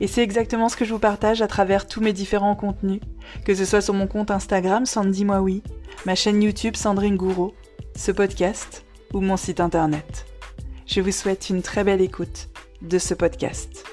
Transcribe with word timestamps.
Et 0.00 0.08
c'est 0.08 0.22
exactement 0.22 0.68
ce 0.68 0.76
que 0.76 0.84
je 0.84 0.92
vous 0.92 0.98
partage 0.98 1.40
à 1.40 1.46
travers 1.46 1.86
tous 1.86 2.00
mes 2.00 2.12
différents 2.12 2.56
contenus, 2.56 3.00
que 3.44 3.54
ce 3.54 3.64
soit 3.64 3.80
sur 3.80 3.94
mon 3.94 4.08
compte 4.08 4.32
Instagram 4.32 4.86
Sandy 4.86 5.24
Moi 5.24 5.44
ma 6.04 6.16
chaîne 6.16 6.42
YouTube 6.42 6.74
Sandrine 6.74 7.16
Gouraud, 7.16 7.54
ce 7.96 8.10
podcast 8.10 8.84
ou 9.12 9.20
mon 9.20 9.36
site 9.36 9.60
internet. 9.60 10.26
Je 10.86 11.00
vous 11.00 11.12
souhaite 11.12 11.48
une 11.48 11.62
très 11.62 11.84
belle 11.84 12.00
écoute 12.00 12.48
de 12.82 12.98
ce 12.98 13.14
podcast. 13.14 13.84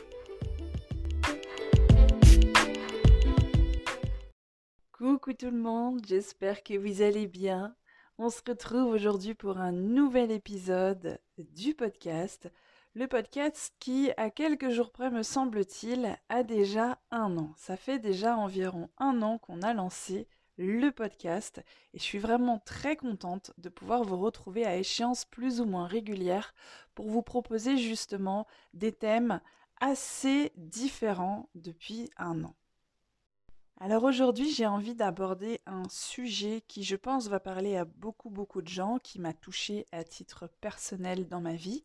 Coucou 4.92 5.34
tout 5.34 5.52
le 5.52 5.58
monde, 5.58 6.02
j'espère 6.08 6.64
que 6.64 6.78
vous 6.78 7.04
allez 7.04 7.28
bien. 7.28 7.76
On 8.18 8.32
se 8.32 8.42
retrouve 8.48 8.88
aujourd'hui 8.88 9.36
pour 9.36 9.60
un 9.60 9.72
nouvel 9.72 10.32
épisode 10.32 11.20
du 11.38 11.76
podcast 11.76 12.50
le 12.94 13.08
podcast 13.08 13.74
qui, 13.80 14.12
à 14.18 14.30
quelques 14.30 14.70
jours 14.70 14.92
près 14.92 15.10
me 15.10 15.24
semble-t-il, 15.24 16.18
a 16.28 16.44
déjà 16.44 17.00
un 17.10 17.38
an. 17.38 17.54
Ça 17.56 17.78
fait 17.78 18.00
déjà 18.00 18.36
environ 18.36 18.90
un 18.98 19.22
an 19.22 19.38
qu'on 19.38 19.62
a 19.62 19.74
lancé 19.74 20.28
le 20.58 20.92
podcast 20.92 21.64
et 21.94 22.00
je 22.00 22.04
suis 22.04 22.20
vraiment 22.20 22.60
très 22.60 22.98
contente 22.98 23.54
de 23.58 23.70
pouvoir 23.70 24.04
vous 24.04 24.18
retrouver 24.18 24.66
à 24.66 24.76
échéance 24.76 25.24
plus 25.24 25.62
ou 25.62 25.66
moins 25.66 25.88
régulière 25.88 26.54
pour 26.94 27.08
vous 27.08 27.22
proposer 27.22 27.78
justement 27.78 28.46
des 28.74 28.92
thèmes 28.92 29.40
assez 29.80 30.52
différents 30.58 31.50
depuis 31.56 32.10
un 32.18 32.44
an. 32.44 32.56
Alors 33.80 34.04
aujourd'hui 34.04 34.52
j'ai 34.52 34.68
envie 34.68 34.94
d'aborder 34.94 35.62
un 35.66 35.88
sujet 35.90 36.62
qui 36.68 36.84
je 36.84 36.98
pense 36.98 37.30
va 37.30 37.40
parler 37.40 37.78
à 37.78 37.86
beaucoup 37.86 38.30
beaucoup 38.30 38.62
de 38.62 38.68
gens, 38.68 39.00
qui 39.00 39.20
m'a 39.20 39.34
touché 39.34 39.88
à 39.94 40.04
titre 40.04 40.48
personnel 40.60 41.28
dans 41.28 41.42
ma 41.42 41.56
vie 41.56 41.84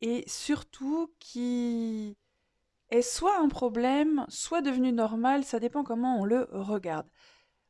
et 0.00 0.24
surtout 0.26 1.12
qui 1.18 2.16
est 2.90 3.02
soit 3.02 3.38
un 3.38 3.48
problème, 3.48 4.24
soit 4.28 4.62
devenu 4.62 4.92
normal, 4.92 5.44
ça 5.44 5.58
dépend 5.60 5.84
comment 5.84 6.20
on 6.20 6.24
le 6.24 6.48
regarde. 6.52 7.08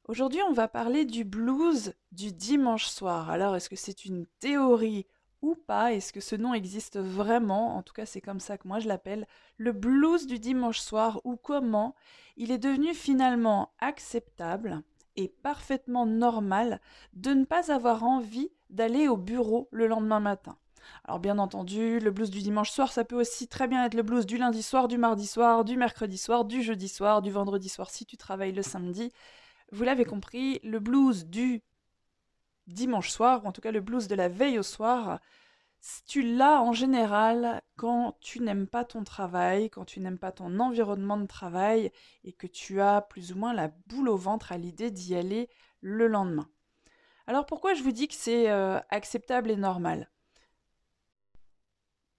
Aujourd'hui, 0.06 0.40
on 0.48 0.52
va 0.52 0.68
parler 0.68 1.06
du 1.06 1.24
blues 1.24 1.94
du 2.12 2.32
dimanche 2.32 2.86
soir. 2.86 3.30
Alors, 3.30 3.56
est-ce 3.56 3.70
que 3.70 3.76
c'est 3.76 4.04
une 4.04 4.26
théorie 4.38 5.06
ou 5.40 5.54
pas? 5.54 5.94
Est-ce 5.94 6.12
que 6.12 6.20
ce 6.20 6.36
nom 6.36 6.52
existe 6.52 6.98
vraiment? 6.98 7.76
En 7.76 7.82
tout 7.82 7.94
cas, 7.94 8.04
c'est 8.04 8.20
comme 8.20 8.40
ça 8.40 8.58
que 8.58 8.68
moi 8.68 8.80
je 8.80 8.88
l'appelle, 8.88 9.26
le 9.56 9.72
blues 9.72 10.26
du 10.26 10.38
dimanche 10.38 10.80
soir, 10.80 11.20
ou 11.24 11.36
comment? 11.36 11.94
Il 12.36 12.50
est 12.50 12.58
devenu 12.58 12.92
finalement 12.92 13.72
acceptable 13.78 14.82
et 15.16 15.28
parfaitement 15.28 16.04
normal 16.04 16.80
de 17.14 17.30
ne 17.30 17.44
pas 17.44 17.72
avoir 17.72 18.04
envie 18.04 18.50
d'aller 18.68 19.08
au 19.08 19.16
bureau 19.16 19.68
le 19.70 19.86
lendemain 19.86 20.20
matin. 20.20 20.58
Alors 21.04 21.20
bien 21.20 21.38
entendu, 21.38 21.98
le 22.00 22.10
blues 22.10 22.30
du 22.30 22.40
dimanche 22.40 22.70
soir, 22.70 22.92
ça 22.92 23.04
peut 23.04 23.20
aussi 23.20 23.48
très 23.48 23.68
bien 23.68 23.84
être 23.84 23.94
le 23.94 24.02
blues 24.02 24.26
du 24.26 24.38
lundi 24.38 24.62
soir, 24.62 24.88
du 24.88 24.98
mardi 24.98 25.26
soir, 25.26 25.64
du 25.64 25.76
mercredi 25.76 26.18
soir, 26.18 26.44
du 26.44 26.62
jeudi 26.62 26.88
soir, 26.88 27.22
du 27.22 27.30
vendredi 27.30 27.68
soir 27.68 27.90
si 27.90 28.06
tu 28.06 28.16
travailles 28.16 28.52
le 28.52 28.62
samedi. 28.62 29.12
Vous 29.72 29.84
l'avez 29.84 30.04
compris, 30.04 30.60
le 30.62 30.80
blues 30.80 31.26
du 31.26 31.62
dimanche 32.66 33.10
soir, 33.10 33.44
ou 33.44 33.48
en 33.48 33.52
tout 33.52 33.60
cas 33.60 33.72
le 33.72 33.80
blues 33.80 34.08
de 34.08 34.14
la 34.14 34.28
veille 34.28 34.58
au 34.58 34.62
soir, 34.62 35.20
tu 36.06 36.22
l'as 36.22 36.62
en 36.62 36.72
général 36.72 37.62
quand 37.76 38.16
tu 38.20 38.40
n'aimes 38.40 38.66
pas 38.66 38.84
ton 38.84 39.04
travail, 39.04 39.68
quand 39.68 39.84
tu 39.84 40.00
n'aimes 40.00 40.18
pas 40.18 40.32
ton 40.32 40.58
environnement 40.58 41.18
de 41.18 41.26
travail 41.26 41.92
et 42.24 42.32
que 42.32 42.46
tu 42.46 42.80
as 42.80 43.02
plus 43.02 43.32
ou 43.32 43.36
moins 43.36 43.52
la 43.52 43.68
boule 43.86 44.08
au 44.08 44.16
ventre 44.16 44.52
à 44.52 44.58
l'idée 44.58 44.90
d'y 44.90 45.14
aller 45.14 45.50
le 45.80 46.06
lendemain. 46.08 46.48
Alors 47.26 47.46
pourquoi 47.46 47.74
je 47.74 47.82
vous 47.82 47.92
dis 47.92 48.08
que 48.08 48.14
c'est 48.14 48.50
euh, 48.50 48.80
acceptable 48.90 49.50
et 49.50 49.56
normal? 49.56 50.10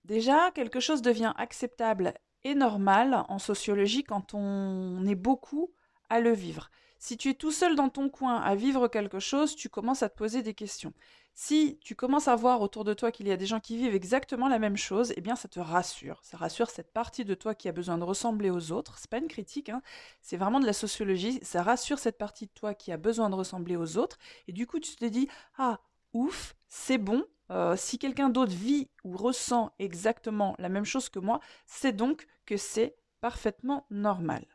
Déjà, 0.05 0.51
quelque 0.51 0.79
chose 0.79 1.01
devient 1.01 1.33
acceptable 1.35 2.13
et 2.43 2.53
normal 2.53 3.25
en 3.27 3.39
sociologie 3.39 4.03
quand 4.03 4.35
on 4.35 5.03
est 5.07 5.15
beaucoup 5.15 5.71
à 6.09 6.19
le 6.19 6.31
vivre. 6.31 6.69
Si 6.99 7.17
tu 7.17 7.29
es 7.29 7.33
tout 7.33 7.51
seul 7.51 7.75
dans 7.75 7.89
ton 7.89 8.07
coin 8.09 8.35
à 8.35 8.53
vivre 8.53 8.87
quelque 8.87 9.19
chose, 9.19 9.55
tu 9.55 9.67
commences 9.67 10.03
à 10.03 10.09
te 10.09 10.15
poser 10.15 10.43
des 10.43 10.53
questions. 10.53 10.93
Si 11.33 11.79
tu 11.81 11.95
commences 11.95 12.27
à 12.27 12.35
voir 12.35 12.61
autour 12.61 12.83
de 12.83 12.93
toi 12.93 13.11
qu'il 13.11 13.27
y 13.27 13.31
a 13.31 13.35
des 13.35 13.47
gens 13.47 13.59
qui 13.59 13.77
vivent 13.77 13.95
exactement 13.95 14.47
la 14.47 14.59
même 14.59 14.77
chose, 14.77 15.11
eh 15.17 15.21
bien 15.21 15.35
ça 15.35 15.47
te 15.47 15.59
rassure. 15.59 16.19
Ça 16.21 16.37
rassure 16.37 16.69
cette 16.69 16.93
partie 16.93 17.25
de 17.25 17.33
toi 17.33 17.55
qui 17.55 17.67
a 17.67 17.71
besoin 17.71 17.97
de 17.97 18.03
ressembler 18.03 18.51
aux 18.51 18.71
autres. 18.71 18.99
C'est 18.99 19.09
pas 19.09 19.17
une 19.17 19.27
critique, 19.27 19.69
hein. 19.69 19.81
c'est 20.21 20.37
vraiment 20.37 20.59
de 20.59 20.67
la 20.67 20.73
sociologie. 20.73 21.39
Ça 21.41 21.63
rassure 21.63 21.97
cette 21.97 22.19
partie 22.19 22.45
de 22.45 22.51
toi 22.53 22.75
qui 22.75 22.91
a 22.91 22.97
besoin 22.97 23.31
de 23.31 23.35
ressembler 23.35 23.75
aux 23.75 23.97
autres. 23.97 24.19
Et 24.47 24.51
du 24.51 24.67
coup, 24.67 24.79
tu 24.79 24.95
te 24.95 25.05
dis 25.05 25.27
ah 25.57 25.79
ouf, 26.13 26.55
c'est 26.67 26.99
bon, 26.99 27.25
euh, 27.51 27.75
si 27.75 27.97
quelqu'un 27.99 28.29
d'autre 28.29 28.53
vit 28.53 28.89
ou 29.03 29.15
ressent 29.17 29.71
exactement 29.79 30.55
la 30.59 30.69
même 30.69 30.85
chose 30.85 31.09
que 31.09 31.19
moi, 31.19 31.39
c'est 31.65 31.95
donc 31.95 32.27
que 32.45 32.57
c'est 32.57 32.95
parfaitement 33.21 33.85
normal. 33.89 34.45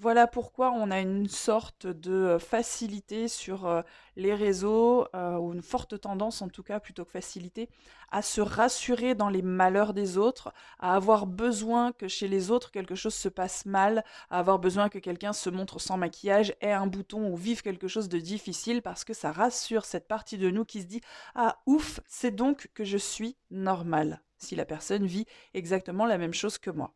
Voilà 0.00 0.26
pourquoi 0.26 0.72
on 0.72 0.90
a 0.90 0.98
une 0.98 1.28
sorte 1.28 1.86
de 1.86 2.12
euh, 2.12 2.38
facilité 2.40 3.28
sur 3.28 3.64
euh, 3.66 3.82
les 4.16 4.34
réseaux, 4.34 5.06
euh, 5.14 5.36
ou 5.36 5.52
une 5.52 5.62
forte 5.62 6.00
tendance 6.00 6.42
en 6.42 6.48
tout 6.48 6.64
cas, 6.64 6.80
plutôt 6.80 7.04
que 7.04 7.12
facilité, 7.12 7.68
à 8.10 8.20
se 8.20 8.40
rassurer 8.40 9.14
dans 9.14 9.28
les 9.28 9.40
malheurs 9.40 9.94
des 9.94 10.18
autres, 10.18 10.52
à 10.80 10.96
avoir 10.96 11.26
besoin 11.26 11.92
que 11.92 12.08
chez 12.08 12.26
les 12.26 12.50
autres 12.50 12.72
quelque 12.72 12.96
chose 12.96 13.14
se 13.14 13.28
passe 13.28 13.66
mal, 13.66 14.04
à 14.30 14.40
avoir 14.40 14.58
besoin 14.58 14.88
que 14.88 14.98
quelqu'un 14.98 15.32
se 15.32 15.48
montre 15.48 15.78
sans 15.78 15.96
maquillage, 15.96 16.56
ait 16.60 16.72
un 16.72 16.88
bouton 16.88 17.30
ou 17.30 17.36
vive 17.36 17.62
quelque 17.62 17.86
chose 17.86 18.08
de 18.08 18.18
difficile, 18.18 18.82
parce 18.82 19.04
que 19.04 19.14
ça 19.14 19.30
rassure 19.30 19.84
cette 19.84 20.08
partie 20.08 20.38
de 20.38 20.50
nous 20.50 20.64
qui 20.64 20.82
se 20.82 20.86
dit 20.86 21.02
Ah 21.36 21.60
ouf, 21.66 22.00
c'est 22.08 22.34
donc 22.34 22.68
que 22.74 22.82
je 22.82 22.98
suis 22.98 23.36
normal, 23.52 24.22
si 24.38 24.56
la 24.56 24.64
personne 24.64 25.06
vit 25.06 25.26
exactement 25.54 26.04
la 26.04 26.18
même 26.18 26.34
chose 26.34 26.58
que 26.58 26.70
moi. 26.70 26.92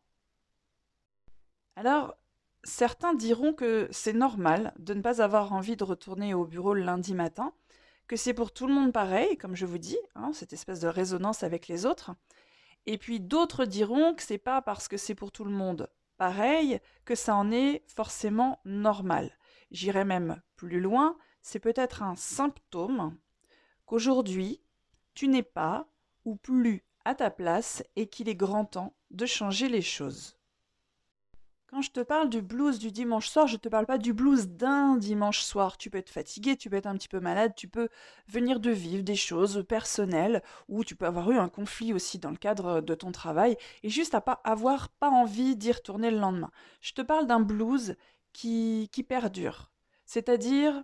Alors, 1.77 2.17
certains 2.63 3.13
diront 3.13 3.53
que 3.53 3.87
c'est 3.91 4.13
normal 4.13 4.73
de 4.79 4.93
ne 4.93 5.01
pas 5.01 5.21
avoir 5.21 5.53
envie 5.53 5.75
de 5.75 5.83
retourner 5.83 6.33
au 6.33 6.45
bureau 6.45 6.73
le 6.73 6.83
lundi 6.83 7.13
matin, 7.13 7.53
que 8.07 8.15
c'est 8.15 8.33
pour 8.33 8.51
tout 8.51 8.67
le 8.67 8.73
monde 8.73 8.91
pareil, 8.91 9.37
comme 9.37 9.55
je 9.55 9.65
vous 9.65 9.77
dis, 9.77 9.97
hein, 10.15 10.31
cette 10.33 10.53
espèce 10.53 10.79
de 10.79 10.87
résonance 10.87 11.43
avec 11.43 11.67
les 11.67 11.85
autres. 11.85 12.11
Et 12.85 12.97
puis 12.97 13.19
d'autres 13.19 13.65
diront 13.65 14.15
que 14.15 14.23
c'est 14.23 14.37
pas 14.37 14.61
parce 14.61 14.87
que 14.87 14.97
c'est 14.97 15.15
pour 15.15 15.31
tout 15.31 15.43
le 15.43 15.51
monde 15.51 15.89
pareil 16.19 16.79
que 17.05 17.15
ça 17.15 17.35
en 17.35 17.49
est 17.51 17.81
forcément 17.87 18.59
normal. 18.65 19.31
J'irai 19.71 20.03
même 20.03 20.41
plus 20.57 20.79
loin, 20.79 21.17
c'est 21.41 21.59
peut-être 21.59 22.03
un 22.03 22.15
symptôme 22.15 23.17
qu'aujourd'hui, 23.85 24.61
tu 25.15 25.27
n'es 25.27 25.43
pas 25.43 25.87
ou 26.25 26.35
plus 26.35 26.83
à 27.05 27.15
ta 27.15 27.31
place 27.31 27.83
et 27.95 28.07
qu'il 28.07 28.29
est 28.29 28.35
grand 28.35 28.65
temps 28.65 28.93
de 29.09 29.25
changer 29.25 29.69
les 29.69 29.81
choses. 29.81 30.38
Quand 31.69 31.83
je 31.83 31.91
te 31.91 31.99
parle 31.99 32.29
du 32.29 32.41
blues 32.41 32.79
du 32.79 32.91
dimanche 32.91 33.29
soir, 33.29 33.45
je 33.45 33.53
ne 33.53 33.59
te 33.59 33.69
parle 33.69 33.85
pas 33.85 33.99
du 33.99 34.11
blues 34.11 34.47
d'un 34.47 34.95
dimanche 34.95 35.41
soir. 35.41 35.77
Tu 35.77 35.91
peux 35.91 35.99
être 35.99 36.09
fatigué, 36.09 36.57
tu 36.57 36.67
peux 36.67 36.77
être 36.77 36.87
un 36.87 36.95
petit 36.95 37.07
peu 37.07 37.19
malade, 37.19 37.53
tu 37.55 37.67
peux 37.67 37.89
venir 38.27 38.59
de 38.59 38.71
vivre 38.71 39.03
des 39.03 39.15
choses 39.15 39.63
personnelles 39.69 40.41
ou 40.67 40.83
tu 40.83 40.95
peux 40.95 41.05
avoir 41.05 41.29
eu 41.29 41.37
un 41.37 41.47
conflit 41.47 41.93
aussi 41.93 42.17
dans 42.17 42.31
le 42.31 42.37
cadre 42.37 42.81
de 42.81 42.95
ton 42.95 43.11
travail 43.11 43.55
et 43.83 43.89
juste 43.89 44.15
à 44.15 44.23
avoir 44.43 44.89
pas 44.89 45.11
envie 45.11 45.55
d'y 45.55 45.71
retourner 45.71 46.09
le 46.09 46.17
lendemain. 46.17 46.49
Je 46.81 46.93
te 46.93 47.03
parle 47.03 47.27
d'un 47.27 47.39
blues 47.39 47.95
qui, 48.33 48.89
qui 48.91 49.03
perdure. 49.03 49.71
C'est-à-dire, 50.05 50.83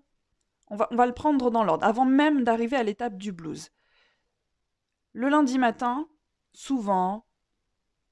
on 0.67 0.75
va, 0.75 0.87
on 0.91 0.95
va 0.95 1.07
le 1.07 1.13
prendre 1.13 1.49
dans 1.49 1.63
l'ordre, 1.63 1.83
avant 1.83 2.05
même 2.05 2.43
d'arriver 2.43 2.77
à 2.77 2.83
l'étape 2.83 3.17
du 3.17 3.31
blues. 3.31 3.71
Le 5.13 5.29
lundi 5.29 5.57
matin, 5.57 6.07
souvent, 6.53 7.25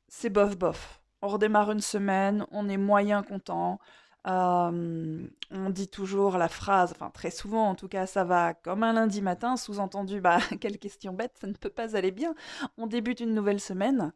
c'est 0.08 0.32
bof 0.32 0.58
bof 0.58 1.03
on 1.24 1.28
redémarre 1.30 1.72
une 1.72 1.82
semaine, 1.82 2.46
on 2.52 2.68
est 2.70 2.78
moyen 2.78 3.24
content. 3.24 3.80
On 4.26 5.70
dit 5.70 5.88
toujours 5.88 6.38
la 6.38 6.50
phrase, 6.50 6.92
enfin 6.92 7.10
très 7.10 7.32
souvent 7.32 7.70
en 7.70 7.76
tout 7.76 7.88
cas, 7.88 8.06
ça 8.06 8.24
va 8.24 8.54
comme 8.54 8.84
un 8.84 8.94
lundi 8.94 9.22
matin, 9.22 9.58
sous-entendu, 9.58 10.22
bah 10.22 10.40
quelle 10.62 10.78
question 10.78 11.14
bête, 11.14 11.34
ça 11.40 11.48
ne 11.48 11.54
peut 11.54 11.70
pas 11.70 11.96
aller 11.96 12.12
bien. 12.12 12.36
On 12.78 12.88
débute 12.88 13.22
une 13.22 13.34
nouvelle 13.34 13.60
semaine. 13.60 14.14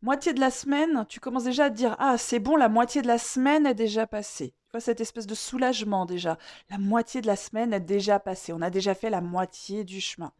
Moitié 0.00 0.32
de 0.32 0.38
la 0.38 0.50
semaine, 0.50 1.04
tu 1.08 1.18
commences 1.18 1.44
déjà 1.44 1.64
à 1.64 1.70
te 1.70 1.74
dire 1.74 1.96
Ah, 1.98 2.16
c'est 2.18 2.38
bon, 2.38 2.56
la 2.56 2.68
moitié 2.68 3.02
de 3.02 3.08
la 3.08 3.18
semaine 3.18 3.66
est 3.66 3.74
déjà 3.74 4.06
passée. 4.06 4.54
Tu 4.66 4.70
vois, 4.72 4.80
cette 4.80 5.00
espèce 5.00 5.26
de 5.26 5.34
soulagement 5.34 6.06
déjà. 6.06 6.38
La 6.70 6.78
moitié 6.78 7.20
de 7.20 7.26
la 7.26 7.34
semaine 7.34 7.72
est 7.74 7.80
déjà 7.80 8.20
passée. 8.20 8.52
On 8.52 8.62
a 8.62 8.70
déjà 8.70 8.94
fait 8.94 9.10
la 9.10 9.20
moitié 9.20 9.82
du 9.84 10.00
chemin. 10.00 10.32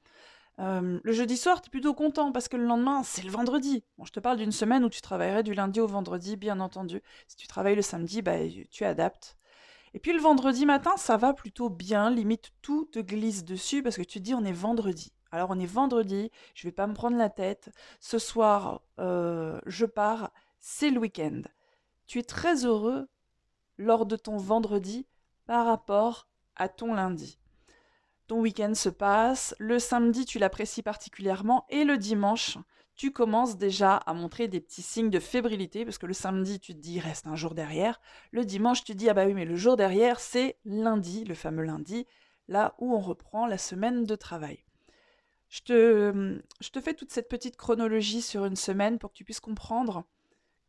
Euh, 0.60 0.98
le 1.02 1.12
jeudi 1.12 1.36
soir, 1.36 1.60
tu 1.60 1.68
es 1.68 1.70
plutôt 1.70 1.94
content 1.94 2.32
parce 2.32 2.48
que 2.48 2.56
le 2.56 2.64
lendemain, 2.64 3.02
c'est 3.04 3.22
le 3.22 3.30
vendredi. 3.30 3.84
Bon, 3.96 4.04
je 4.04 4.12
te 4.12 4.20
parle 4.20 4.38
d'une 4.38 4.52
semaine 4.52 4.84
où 4.84 4.88
tu 4.88 5.00
travaillerais 5.00 5.42
du 5.42 5.54
lundi 5.54 5.80
au 5.80 5.86
vendredi, 5.86 6.36
bien 6.36 6.60
entendu. 6.60 7.00
Si 7.28 7.36
tu 7.36 7.46
travailles 7.46 7.76
le 7.76 7.82
samedi, 7.82 8.22
bah, 8.22 8.36
tu 8.70 8.84
adaptes. 8.84 9.36
Et 9.94 10.00
puis 10.00 10.12
le 10.12 10.20
vendredi 10.20 10.66
matin, 10.66 10.92
ça 10.96 11.16
va 11.16 11.32
plutôt 11.32 11.70
bien. 11.70 12.10
Limite, 12.10 12.50
tout 12.62 12.86
te 12.86 12.98
glisse 12.98 13.44
dessus 13.44 13.82
parce 13.82 13.96
que 13.96 14.02
tu 14.02 14.18
te 14.18 14.24
dis 14.24 14.34
on 14.34 14.44
est 14.44 14.52
vendredi. 14.52 15.12
Alors 15.30 15.50
on 15.50 15.58
est 15.58 15.66
vendredi, 15.66 16.30
je 16.54 16.66
vais 16.66 16.72
pas 16.72 16.86
me 16.86 16.94
prendre 16.94 17.16
la 17.16 17.30
tête. 17.30 17.70
Ce 18.00 18.18
soir, 18.18 18.82
euh, 18.98 19.60
je 19.66 19.86
pars, 19.86 20.30
c'est 20.60 20.90
le 20.90 20.98
week-end. 20.98 21.42
Tu 22.06 22.18
es 22.18 22.22
très 22.22 22.64
heureux 22.64 23.08
lors 23.76 24.06
de 24.06 24.16
ton 24.16 24.36
vendredi 24.36 25.06
par 25.46 25.66
rapport 25.66 26.28
à 26.56 26.68
ton 26.68 26.94
lundi. 26.94 27.38
Ton 28.28 28.40
week-end 28.40 28.74
se 28.74 28.90
passe, 28.90 29.54
le 29.58 29.78
samedi 29.78 30.26
tu 30.26 30.38
l'apprécies 30.38 30.82
particulièrement 30.82 31.64
et 31.70 31.84
le 31.84 31.96
dimanche 31.96 32.58
tu 32.94 33.10
commences 33.10 33.56
déjà 33.56 33.96
à 33.96 34.12
montrer 34.12 34.48
des 34.48 34.60
petits 34.60 34.82
signes 34.82 35.08
de 35.08 35.18
fébrilité 35.18 35.86
parce 35.86 35.96
que 35.96 36.04
le 36.04 36.12
samedi 36.12 36.60
tu 36.60 36.74
te 36.74 36.78
dis 36.78 37.00
reste 37.00 37.26
un 37.26 37.36
jour 37.36 37.54
derrière, 37.54 38.02
le 38.32 38.44
dimanche 38.44 38.84
tu 38.84 38.92
te 38.92 38.98
dis 38.98 39.08
ah 39.08 39.14
bah 39.14 39.24
oui 39.24 39.32
mais 39.32 39.46
le 39.46 39.56
jour 39.56 39.76
derrière 39.76 40.20
c'est 40.20 40.58
lundi, 40.66 41.24
le 41.24 41.34
fameux 41.34 41.62
lundi, 41.62 42.06
là 42.48 42.74
où 42.78 42.94
on 42.94 43.00
reprend 43.00 43.46
la 43.46 43.56
semaine 43.56 44.04
de 44.04 44.14
travail. 44.14 44.62
Je 45.48 45.62
te, 45.62 46.42
je 46.60 46.68
te 46.68 46.80
fais 46.82 46.92
toute 46.92 47.10
cette 47.10 47.30
petite 47.30 47.56
chronologie 47.56 48.20
sur 48.20 48.44
une 48.44 48.56
semaine 48.56 48.98
pour 48.98 49.10
que 49.10 49.16
tu 49.16 49.24
puisses 49.24 49.40
comprendre 49.40 50.04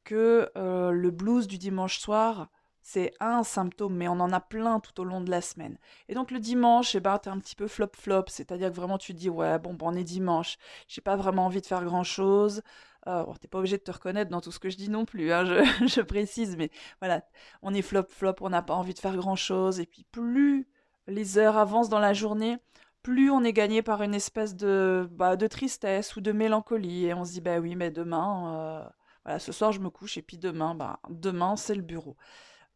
que 0.06 0.50
euh, 0.56 0.92
le 0.92 1.12
blues 1.12 1.48
du 1.48 1.58
dimanche 1.58 2.00
soir, 2.00 2.50
c'est 2.92 3.14
un 3.20 3.44
symptôme, 3.44 3.96
mais 3.96 4.08
on 4.08 4.20
en 4.20 4.32
a 4.32 4.40
plein 4.40 4.80
tout 4.80 5.00
au 5.00 5.04
long 5.04 5.22
de 5.22 5.30
la 5.30 5.42
semaine. 5.42 5.78
Et 6.08 6.16
donc 6.16 6.32
le 6.32 6.40
dimanche, 6.40 6.96
eh 6.96 7.00
ben, 7.00 7.20
un 7.24 7.38
petit 7.38 7.56
peu 7.56 7.68
flop-flop, 7.68 8.26
c'est-à-dire 8.30 8.72
que 8.72 8.76
vraiment 8.76 8.98
tu 8.98 9.14
te 9.14 9.20
dis, 9.20 9.30
ouais, 9.30 9.60
bon, 9.60 9.76
bon 9.76 9.90
on 9.90 9.96
est 9.96 10.04
dimanche, 10.04 10.58
j'ai 10.88 11.02
pas 11.02 11.16
vraiment 11.16 11.46
envie 11.46 11.62
de 11.62 11.68
faire 11.68 11.84
grand-chose. 11.86 12.64
Euh, 13.08 13.24
bon, 13.24 13.36
t'es 13.36 13.48
pas 13.48 13.60
obligé 13.60 13.78
de 13.78 13.84
te 13.84 13.92
reconnaître 13.92 14.32
dans 14.32 14.42
tout 14.42 14.52
ce 14.52 14.58
que 14.60 14.72
je 14.72 14.78
dis 14.78 14.90
non 14.90 15.06
plus, 15.06 15.32
hein, 15.32 15.46
je, 15.46 15.88
je, 15.88 16.02
précise, 16.02 16.58
mais 16.58 16.72
voilà, 17.00 17.22
on 17.62 17.76
est 17.76 17.84
flop-flop, 17.84 18.36
on 18.42 18.50
n'a 18.50 18.64
pas 18.64 18.74
envie 18.74 18.96
de 18.96 19.00
faire 19.00 19.16
grand-chose. 19.16 19.80
Et 19.80 19.86
puis 19.86 20.04
plus 20.12 20.68
les 21.08 21.38
heures 21.38 21.58
avancent 21.58 21.90
dans 21.90 22.00
la 22.00 22.14
journée, 22.14 22.58
plus 23.04 23.30
on 23.30 23.44
est 23.44 23.54
gagné 23.54 23.84
par 23.84 24.02
une 24.02 24.16
espèce 24.16 24.56
de, 24.56 25.08
bah, 25.12 25.36
de 25.36 25.46
tristesse 25.46 26.16
ou 26.16 26.22
de 26.22 26.32
mélancolie. 26.32 27.06
Et 27.06 27.14
on 27.14 27.24
se 27.24 27.34
dit, 27.34 27.42
bah 27.42 27.60
oui, 27.60 27.76
mais 27.76 27.92
demain, 27.92 28.82
euh, 28.84 28.90
voilà, 29.26 29.38
ce 29.40 29.52
soir 29.52 29.72
je 29.74 29.80
me 29.80 29.92
couche 29.92 30.18
et 30.18 30.24
puis 30.24 30.40
demain, 30.40 30.74
bah, 30.74 31.00
demain 31.10 31.56
c'est 31.56 31.76
le 31.76 31.84
bureau. 31.84 32.18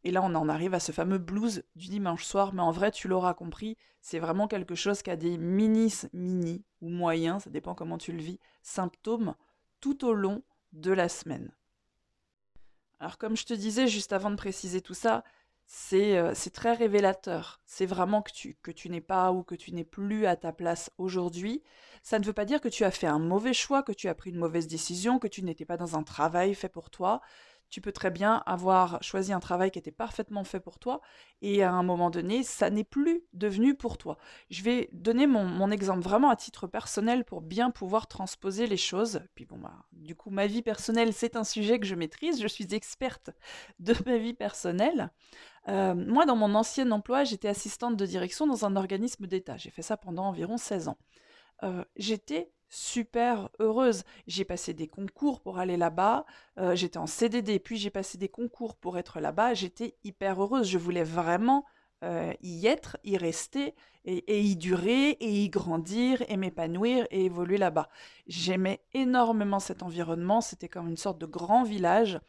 Et 0.04 0.12
là, 0.12 0.22
on 0.24 0.36
en 0.36 0.50
arrive 0.50 0.74
à 0.74 0.80
ce 0.80 0.92
fameux 0.92 1.18
blues 1.18 1.64
du 1.76 1.88
dimanche 1.88 2.26
soir, 2.26 2.54
mais 2.54 2.62
en 2.62 2.72
vrai, 2.72 2.92
tu 2.92 3.08
l'auras 3.08 3.34
compris, 3.34 3.78
c'est 4.02 4.20
vraiment 4.20 4.48
quelque 4.48 4.76
chose 4.76 5.02
qui 5.02 5.10
a 5.10 5.16
des 5.16 5.38
mini, 5.38 5.94
mini 6.12 6.66
ou 6.82 6.90
moyens, 6.90 7.44
ça 7.44 7.50
dépend 7.50 7.74
comment 7.74 7.98
tu 7.98 8.12
le 8.12 8.22
vis, 8.22 8.40
symptômes 8.62 9.36
tout 9.80 10.06
au 10.06 10.14
long 10.14 10.44
de 10.74 10.92
la 10.92 11.08
semaine. 11.08 11.52
Alors 13.00 13.18
comme 13.18 13.38
je 13.38 13.46
te 13.46 13.54
disais 13.54 13.88
juste 13.88 14.14
avant 14.14 14.32
de 14.32 14.36
préciser 14.36 14.82
tout 14.82 14.94
ça, 14.94 15.24
euh, 15.94 16.32
c'est 16.36 16.50
très 16.54 16.74
révélateur. 16.74 17.62
C'est 17.66 17.86
vraiment 17.86 18.22
que 18.22 18.72
tu 18.72 18.90
n'es 18.90 19.02
pas 19.02 19.32
ou 19.32 19.44
que 19.44 19.56
tu 19.56 19.72
n'es 19.72 19.84
plus 19.84 20.26
à 20.26 20.36
ta 20.36 20.52
place 20.52 20.92
aujourd'hui. 20.98 21.64
Ça 22.04 22.20
ne 22.20 22.26
veut 22.26 22.34
pas 22.34 22.46
dire 22.46 22.62
que 22.62 22.68
tu 22.68 22.84
as 22.84 22.92
fait 22.92 23.08
un 23.08 23.20
mauvais 23.20 23.54
choix, 23.54 23.84
que 23.84 23.92
tu 23.92 24.08
as 24.08 24.16
pris 24.16 24.30
une 24.32 24.38
mauvaise 24.38 24.68
décision, 24.68 25.20
que 25.20 25.28
tu 25.28 25.44
n'étais 25.44 25.66
pas 25.66 25.78
dans 25.78 25.96
un 25.96 26.04
travail 26.04 26.54
fait 26.56 26.70
pour 26.70 26.90
toi 26.90 27.22
tu 27.74 27.82
peux 27.82 27.92
très 27.92 28.12
bien 28.12 28.44
avoir 28.46 29.02
choisi 29.02 29.34
un 29.34 29.40
travail 29.40 29.72
qui 29.72 29.80
était 29.80 29.92
parfaitement 29.92 30.44
fait 30.44 30.60
pour 30.60 30.78
toi 30.78 31.02
et 31.42 31.64
à 31.64 31.72
un 31.72 31.82
moment 31.82 32.12
donné, 32.12 32.44
ça 32.44 32.70
n'est 32.70 32.84
plus 32.84 33.24
devenu 33.34 33.74
pour 33.74 33.98
toi. 33.98 34.20
Je 34.52 34.62
vais 34.62 34.90
donner 34.94 35.26
mon, 35.26 35.72
exemple 35.72 36.02
vraiment 36.02 36.30
à 36.30 36.36
titre 36.36 36.68
personnel 36.68 37.26
pour 37.26 37.42
bien 37.42 37.72
pouvoir 37.72 38.06
transposer 38.06 38.68
les 38.68 38.78
choses. 38.78 39.22
Puis 39.34 39.46
bon, 39.46 39.58
bah, 39.58 39.74
du 39.92 40.14
coup, 40.14 40.30
ma 40.30 40.46
vie 40.46 40.62
personnelle, 40.62 41.14
c'est 41.14 41.36
un 41.36 41.44
sujet 41.44 41.80
que 41.80 41.88
je 41.88 41.96
maîtrise. 41.96 42.40
Je 42.40 42.48
suis 42.48 42.76
experte 42.76 43.32
de 43.80 43.96
ma 44.06 44.20
vie 44.20 44.36
personnelle. 44.36 45.10
Euh, 45.68 45.96
moi, 45.96 46.28
dans 46.28 46.36
mon 46.36 46.54
ancien 46.54 46.92
emploi, 46.92 47.24
j'étais 47.24 47.48
assistante 47.48 47.98
de 47.98 48.06
direction 48.06 48.46
dans 48.46 48.66
un 48.66 48.76
organisme 48.76 49.26
d'État. 49.26 49.58
J'ai 49.58 49.72
fait 49.72 49.82
ça 49.82 49.98
pendant 49.98 50.26
environ 50.26 50.58
16 50.58 50.90
ans. 50.90 50.98
Euh, 51.64 51.84
j'étais 51.96 52.52
super 52.74 53.50
heureuse. 53.60 54.04
J'ai 54.28 54.46
passé 54.46 54.74
des 54.74 54.88
concours 54.88 55.40
pour 55.42 55.60
aller 55.60 55.78
là-bas, 55.78 56.26
euh, 56.58 56.76
j'étais 56.76 56.98
en 56.98 57.06
CDD, 57.06 57.60
puis 57.60 57.78
j'ai 57.78 57.92
passé 57.92 58.18
des 58.18 58.30
concours 58.30 58.76
pour 58.76 58.98
être 58.98 59.20
là-bas, 59.20 59.54
j'étais 59.54 59.96
hyper 60.04 60.42
heureuse, 60.42 60.68
je 60.68 60.78
voulais 60.80 61.04
vraiment 61.04 61.66
euh, 62.04 62.34
y 62.42 62.66
être, 62.66 62.98
y 63.04 63.16
rester, 63.16 63.76
et, 64.06 64.42
y 64.42 64.56
durer, 64.58 65.12
et 65.12 65.44
y 65.44 65.50
grandir, 65.50 66.24
et 66.28 66.36
m'épanouir, 66.36 67.08
et 67.12 67.26
évoluer 67.26 67.58
là-bas. 67.58 67.90
J'aimais 68.28 68.82
énormément 68.94 69.60
cet 69.60 69.84
environnement, 69.84 70.42
c'était 70.42 70.68
comme 70.68 70.90
une 70.90 70.98
sorte 70.98 71.20
de 71.20 71.26
grand 71.28 71.64
village. 71.64 72.20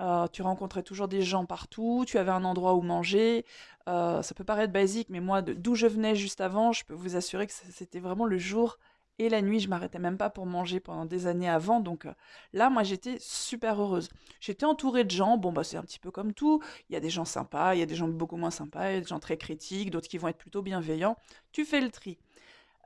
Euh, 0.00 0.28
tu 0.28 0.42
rencontrais 0.42 0.84
toujours 0.84 1.08
des 1.08 1.22
gens 1.22 1.44
partout, 1.44 2.04
tu 2.06 2.18
avais 2.18 2.30
un 2.30 2.44
endroit 2.44 2.74
où 2.74 2.82
manger. 2.82 3.44
ça 3.86 4.22
peut 4.36 4.44
paraître 4.44 4.72
basique, 4.72 5.08
mais 5.10 5.20
moi, 5.20 5.42
d'où 5.42 5.74
je 5.74 5.86
venais 5.86 6.14
juste 6.14 6.40
avant, 6.40 6.72
je 6.72 6.84
peux 6.84 6.94
vous 6.94 7.16
assurer 7.16 7.46
que 7.46 7.52
c'était 7.52 8.00
vraiment 8.00 8.26
le 8.26 8.38
jour 8.38 8.78
et 9.18 9.28
la 9.28 9.42
nuit, 9.42 9.60
je 9.60 9.68
m'arrêtais 9.68 9.98
même 9.98 10.16
pas 10.16 10.30
pour 10.30 10.46
manger 10.46 10.80
pendant 10.80 11.04
des 11.04 11.26
années 11.26 11.48
avant. 11.48 11.80
Donc 11.80 12.06
euh, 12.06 12.12
là, 12.52 12.70
moi, 12.70 12.82
j'étais 12.82 13.16
super 13.20 13.80
heureuse. 13.80 14.08
J'étais 14.40 14.64
entourée 14.64 15.04
de 15.04 15.10
gens. 15.10 15.36
Bon, 15.36 15.52
bah, 15.52 15.64
c'est 15.64 15.76
un 15.76 15.82
petit 15.82 15.98
peu 15.98 16.10
comme 16.10 16.32
tout. 16.32 16.62
Il 16.88 16.92
y 16.92 16.96
a 16.96 17.00
des 17.00 17.10
gens 17.10 17.24
sympas, 17.24 17.74
il 17.74 17.80
y 17.80 17.82
a 17.82 17.86
des 17.86 17.96
gens 17.96 18.08
beaucoup 18.08 18.36
moins 18.36 18.50
sympas, 18.50 18.90
il 18.90 18.94
y 18.94 18.98
a 18.98 19.00
des 19.00 19.06
gens 19.06 19.18
très 19.18 19.36
critiques, 19.36 19.90
d'autres 19.90 20.08
qui 20.08 20.18
vont 20.18 20.28
être 20.28 20.38
plutôt 20.38 20.62
bienveillants. 20.62 21.16
Tu 21.52 21.64
fais 21.64 21.80
le 21.80 21.90
tri. 21.90 22.18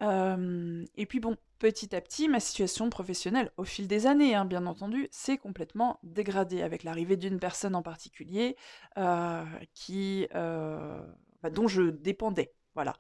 Euh, 0.01 0.85
et 0.97 1.07
puis 1.07 1.21
bon, 1.21 1.37
petit 1.59 1.95
à 1.95 2.01
petit, 2.01 2.29
ma 2.29 2.41
situation 2.41 2.89
professionnelle, 2.91 3.53
au 3.57 3.65
fil 3.65 3.87
des 3.87 4.07
années, 4.07 4.35
hein, 4.35 4.45
bien 4.47 4.67
entendu, 4.67 5.09
s'est 5.11 5.39
complètement 5.39 6.01
dégradée 6.03 6.63
avec 6.63 6.83
l'arrivée 6.83 7.17
d'une 7.17 7.39
personne 7.39 7.75
en 7.75 7.83
particulier 7.83 8.57
euh, 8.99 9.45
qui, 9.75 10.27
bah, 10.33 11.51
dont 11.51 11.69
je 11.69 11.83
dépendais. 11.83 12.53
Voilà. 12.75 12.97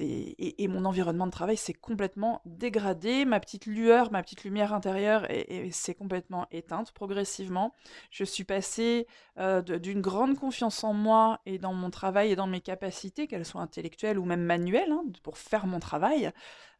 Et, 0.00 0.66
mon 0.66 0.86
environnement 0.86 1.26
de 1.26 1.30
travail 1.30 1.56
s'est 1.56 1.74
complètement 1.74 2.40
dégradé. 2.46 3.24
Ma 3.24 3.38
petite 3.38 3.66
lueur, 3.66 4.10
ma 4.10 4.22
petite 4.22 4.44
lumière 4.44 4.72
intérieure 4.72 5.26
s'est 5.72 5.94
complètement 5.94 6.46
éteinte 6.50 6.92
progressivement. 6.92 7.74
Je 8.10 8.24
suis 8.24 8.44
passée 8.44 9.06
euh, 9.38 9.60
d'une 9.60 10.00
grande 10.00 10.38
confiance 10.38 10.84
en 10.84 10.94
moi 10.94 11.40
et 11.44 11.58
dans 11.58 11.74
mon 11.74 11.90
travail 11.90 12.32
et 12.32 12.36
dans 12.36 12.46
mes 12.46 12.62
capacités, 12.62 13.26
qu'elles 13.26 13.44
soient 13.44 13.60
intellectuelles 13.60 14.18
ou 14.18 14.24
même 14.24 14.42
manuelles, 14.42 14.90
hein, 14.90 15.04
pour 15.22 15.36
faire 15.36 15.66
mon 15.66 15.80
travail, 15.80 16.32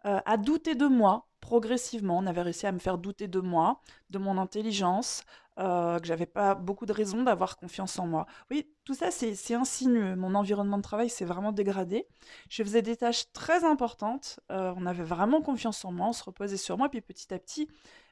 euh, 0.07 0.21
à 0.25 0.37
douter 0.39 0.75
de 0.75 0.87
moi 0.87 1.29
progressivement. 1.41 2.17
On 2.19 2.27
avait 2.27 2.43
réussi 2.43 2.67
à 2.67 2.73
me 2.73 2.79
faire 2.79 2.97
douter 2.97 3.29
de 3.29 3.41
moi, 3.41 3.81
de 4.09 4.19
mon 4.19 4.39
intelligence, 4.39 5.25
euh, 5.59 5.99
que 5.99 6.07
j'avais 6.07 6.27
pas 6.27 6.55
beaucoup 6.55 6.87
de 6.87 6.93
raisons 6.93 7.23
d'avoir 7.23 7.57
confiance 7.57 7.99
en 7.99 8.07
moi. 8.07 8.27
Oui, 8.51 8.69
tout 8.85 8.95
ça, 8.95 9.11
c'est 9.11 9.55
insinueux. 9.55 10.17
Mon 10.17 10.35
environnement 10.35 10.79
de 10.79 10.83
travail 10.83 11.09
s'est 11.09 11.25
vraiment 11.25 11.53
dégradé. 11.53 12.07
Je 12.49 12.63
faisais 12.63 12.83
des 12.83 12.97
tâches 12.97 13.33
très 13.33 13.65
importantes. 13.65 14.41
Euh, 14.51 14.73
on 14.77 14.87
avait 14.87 15.05
vraiment 15.05 15.43
confiance 15.43 15.85
en 15.85 15.93
moi, 15.93 16.09
on 16.09 16.13
se 16.13 16.25
reposait 16.25 16.57
sur 16.57 16.77
moi. 16.79 16.89
Puis 16.89 17.01
petit 17.01 17.33
à 17.33 17.39
petit, 17.39 17.69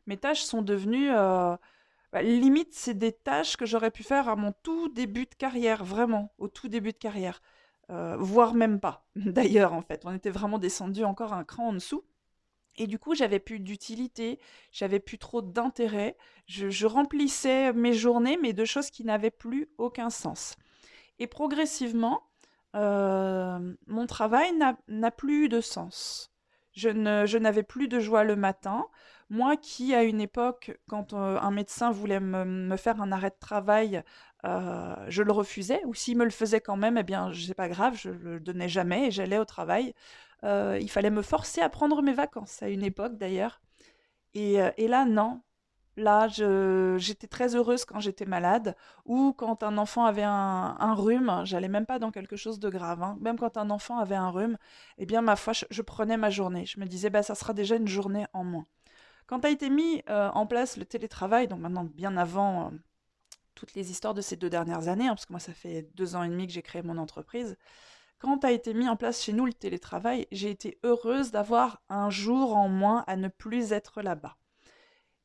mes 0.07 0.17
tâches 0.17 0.43
sont 0.43 0.63
devenues... 0.63 1.11
Euh, 1.13 1.57
bah, 2.13 2.23
limite, 2.23 2.75
c'est 2.75 2.95
des 2.95 3.13
tâches 3.13 3.57
que 3.57 3.65
j'aurais 3.65 3.91
pu 3.91 4.03
faire 4.03 4.29
à 4.29 4.37
mon 4.37 4.53
tout 4.63 4.89
début 4.91 5.25
de 5.25 5.35
carrière, 5.35 5.83
vraiment, 5.83 6.35
au 6.39 6.47
tout 6.47 6.69
début 6.69 6.93
de 6.93 6.99
carrière. 6.99 7.41
Euh, 7.91 8.17
voire 8.19 8.55
même 8.55 8.81
pas, 8.81 9.07
d'ailleurs, 9.17 9.73
en 9.73 9.83
fait. 9.83 10.03
On 10.05 10.15
était 10.15 10.31
vraiment 10.31 10.59
descendu 10.59 11.05
encore 11.05 11.33
un 11.33 11.45
cran 11.45 11.69
en 11.69 11.73
dessous. 11.73 12.05
Et 12.77 12.87
du 12.87 12.99
coup, 12.99 13.15
j'avais 13.15 13.39
plus 13.39 13.61
d'utilité, 13.61 14.39
j'avais 14.71 15.01
plus 15.01 15.19
trop 15.19 15.43
d'intérêt. 15.43 16.17
Je, 16.47 16.87
remplissais 16.87 17.73
mes 17.73 17.93
journées, 17.93 18.39
mais 18.41 18.53
de 18.53 18.65
choses 18.65 18.91
qui 18.91 19.05
n'avaient 19.05 19.31
plus 19.31 19.69
aucun 19.79 20.11
sens. 20.11 20.57
Et 21.19 21.27
progressivement, 21.27 22.23
mon 22.75 24.07
travail 24.09 24.53
n'a 24.89 25.11
plus 25.11 25.49
de 25.49 25.61
sens. 25.61 26.33
Je 26.73 27.39
n'avais 27.39 27.63
plus 27.63 27.89
de 27.89 28.01
joie 28.01 28.25
le 28.25 28.37
matin. 28.37 28.87
Moi 29.29 29.57
qui, 29.57 29.95
à 29.95 30.03
une 30.03 30.21
époque, 30.21 30.79
quand 30.89 31.15
un 31.15 31.51
médecin 31.51 31.91
voulait 31.91 32.21
me, 32.21 32.77
faire 32.77 33.01
un 33.03 33.13
arrêt 33.13 33.31
de 33.31 33.39
travail, 33.39 34.03
je 34.45 35.23
le 35.23 35.33
refusais, 35.33 35.83
ou 35.85 35.95
s'il 35.95 36.17
me 36.17 36.25
le 36.25 36.31
faisait 36.31 36.61
quand 36.61 36.77
même, 36.77 36.97
eh 36.97 37.03
bien, 37.03 37.31
c'est 37.35 37.55
pas 37.55 37.69
grave, 37.69 37.97
je 37.97 38.11
le 38.11 38.41
donnais 38.41 38.69
jamais 38.69 39.09
et 39.09 39.11
j'allais 39.11 39.39
au 39.39 39.45
travail. 39.45 39.95
Il 40.45 40.91
fallait 40.91 41.11
me 41.11 41.23
forcer 41.23 41.61
à 41.61 41.69
prendre 41.69 42.03
mes 42.03 42.13
vacances, 42.13 42.63
à 42.63 42.69
une 42.69 42.85
époque 42.85 43.17
d'ailleurs. 43.17 43.61
Et, 44.35 44.57
et 44.77 44.89
là, 44.89 45.05
non, 45.05 45.43
Là, 45.97 46.27
j'étais 46.29 47.27
très 47.27 47.55
heureuse 47.55 47.85
quand 47.85 48.01
j'étais 48.01 48.25
malade 48.25 48.77
ou 49.05 49.35
quand 49.35 49.63
un 49.63 49.77
enfant 49.77 50.07
avait 50.07 50.23
un, 50.23 50.95
rhume. 50.95 51.43
J'allais 51.45 51.69
même 51.69 51.85
pas 51.85 51.99
dans 51.99 52.11
quelque 52.11 52.37
chose 52.37 52.59
de 52.59 52.71
grave. 52.71 53.03
hein. 53.03 53.19
Même 53.21 53.39
quand 53.39 53.59
un 53.59 53.69
enfant 53.69 53.99
avait 53.99 54.15
un 54.15 54.31
rhume, 54.31 54.57
eh 54.97 55.05
bien, 55.05 55.21
ma 55.21 55.37
foi, 55.37 55.53
je, 55.53 55.83
prenais 55.83 56.17
ma 56.17 56.31
journée. 56.31 56.65
Je 56.65 56.81
me 56.81 56.87
disais, 56.87 57.11
bah, 57.11 57.23
ça 57.23 57.35
sera 57.35 57.53
déjà 57.53 57.77
une 57.77 57.89
journée 57.89 58.27
en 58.33 58.43
moins. 58.45 58.67
Quand 59.27 59.45
a 59.45 59.51
été 59.51 59.69
mis 59.71 60.03
euh, 60.09 60.31
en 60.31 60.47
place 60.47 60.77
le 60.79 60.87
télétravail, 60.87 61.49
donc 61.49 61.61
maintenant 61.61 61.85
bien 61.85 62.17
avant 62.17 62.67
euh, 62.67 62.71
toutes 63.55 63.75
les 63.75 63.91
histoires 63.91 64.15
de 64.15 64.21
ces 64.23 64.37
deux 64.37 64.51
dernières 64.51 64.89
années, 64.89 65.07
hein, 65.07 65.15
parce 65.15 65.27
que 65.27 65.33
moi 65.33 65.41
ça 65.41 65.53
fait 65.53 65.89
deux 65.95 66.17
ans 66.17 66.23
et 66.23 66.29
demi 66.29 66.47
que 66.47 66.53
j'ai 66.53 66.63
créé 66.63 66.83
mon 66.83 66.99
entreprise, 66.99 67.57
quand 68.23 68.45
a 68.45 68.53
été 68.53 68.73
mis 68.73 68.89
en 68.89 68.95
place 68.95 69.21
chez 69.21 69.33
nous 69.33 69.47
le 69.47 69.53
télétravail, 69.53 70.29
j'ai 70.31 70.49
été 70.49 70.79
heureuse 70.85 71.33
d'avoir 71.33 71.83
un 71.89 72.09
jour 72.09 72.57
en 72.57 72.69
moins 72.69 73.03
à 73.09 73.17
ne 73.17 73.27
plus 73.27 73.73
être 73.73 74.01
là-bas. 74.01 74.37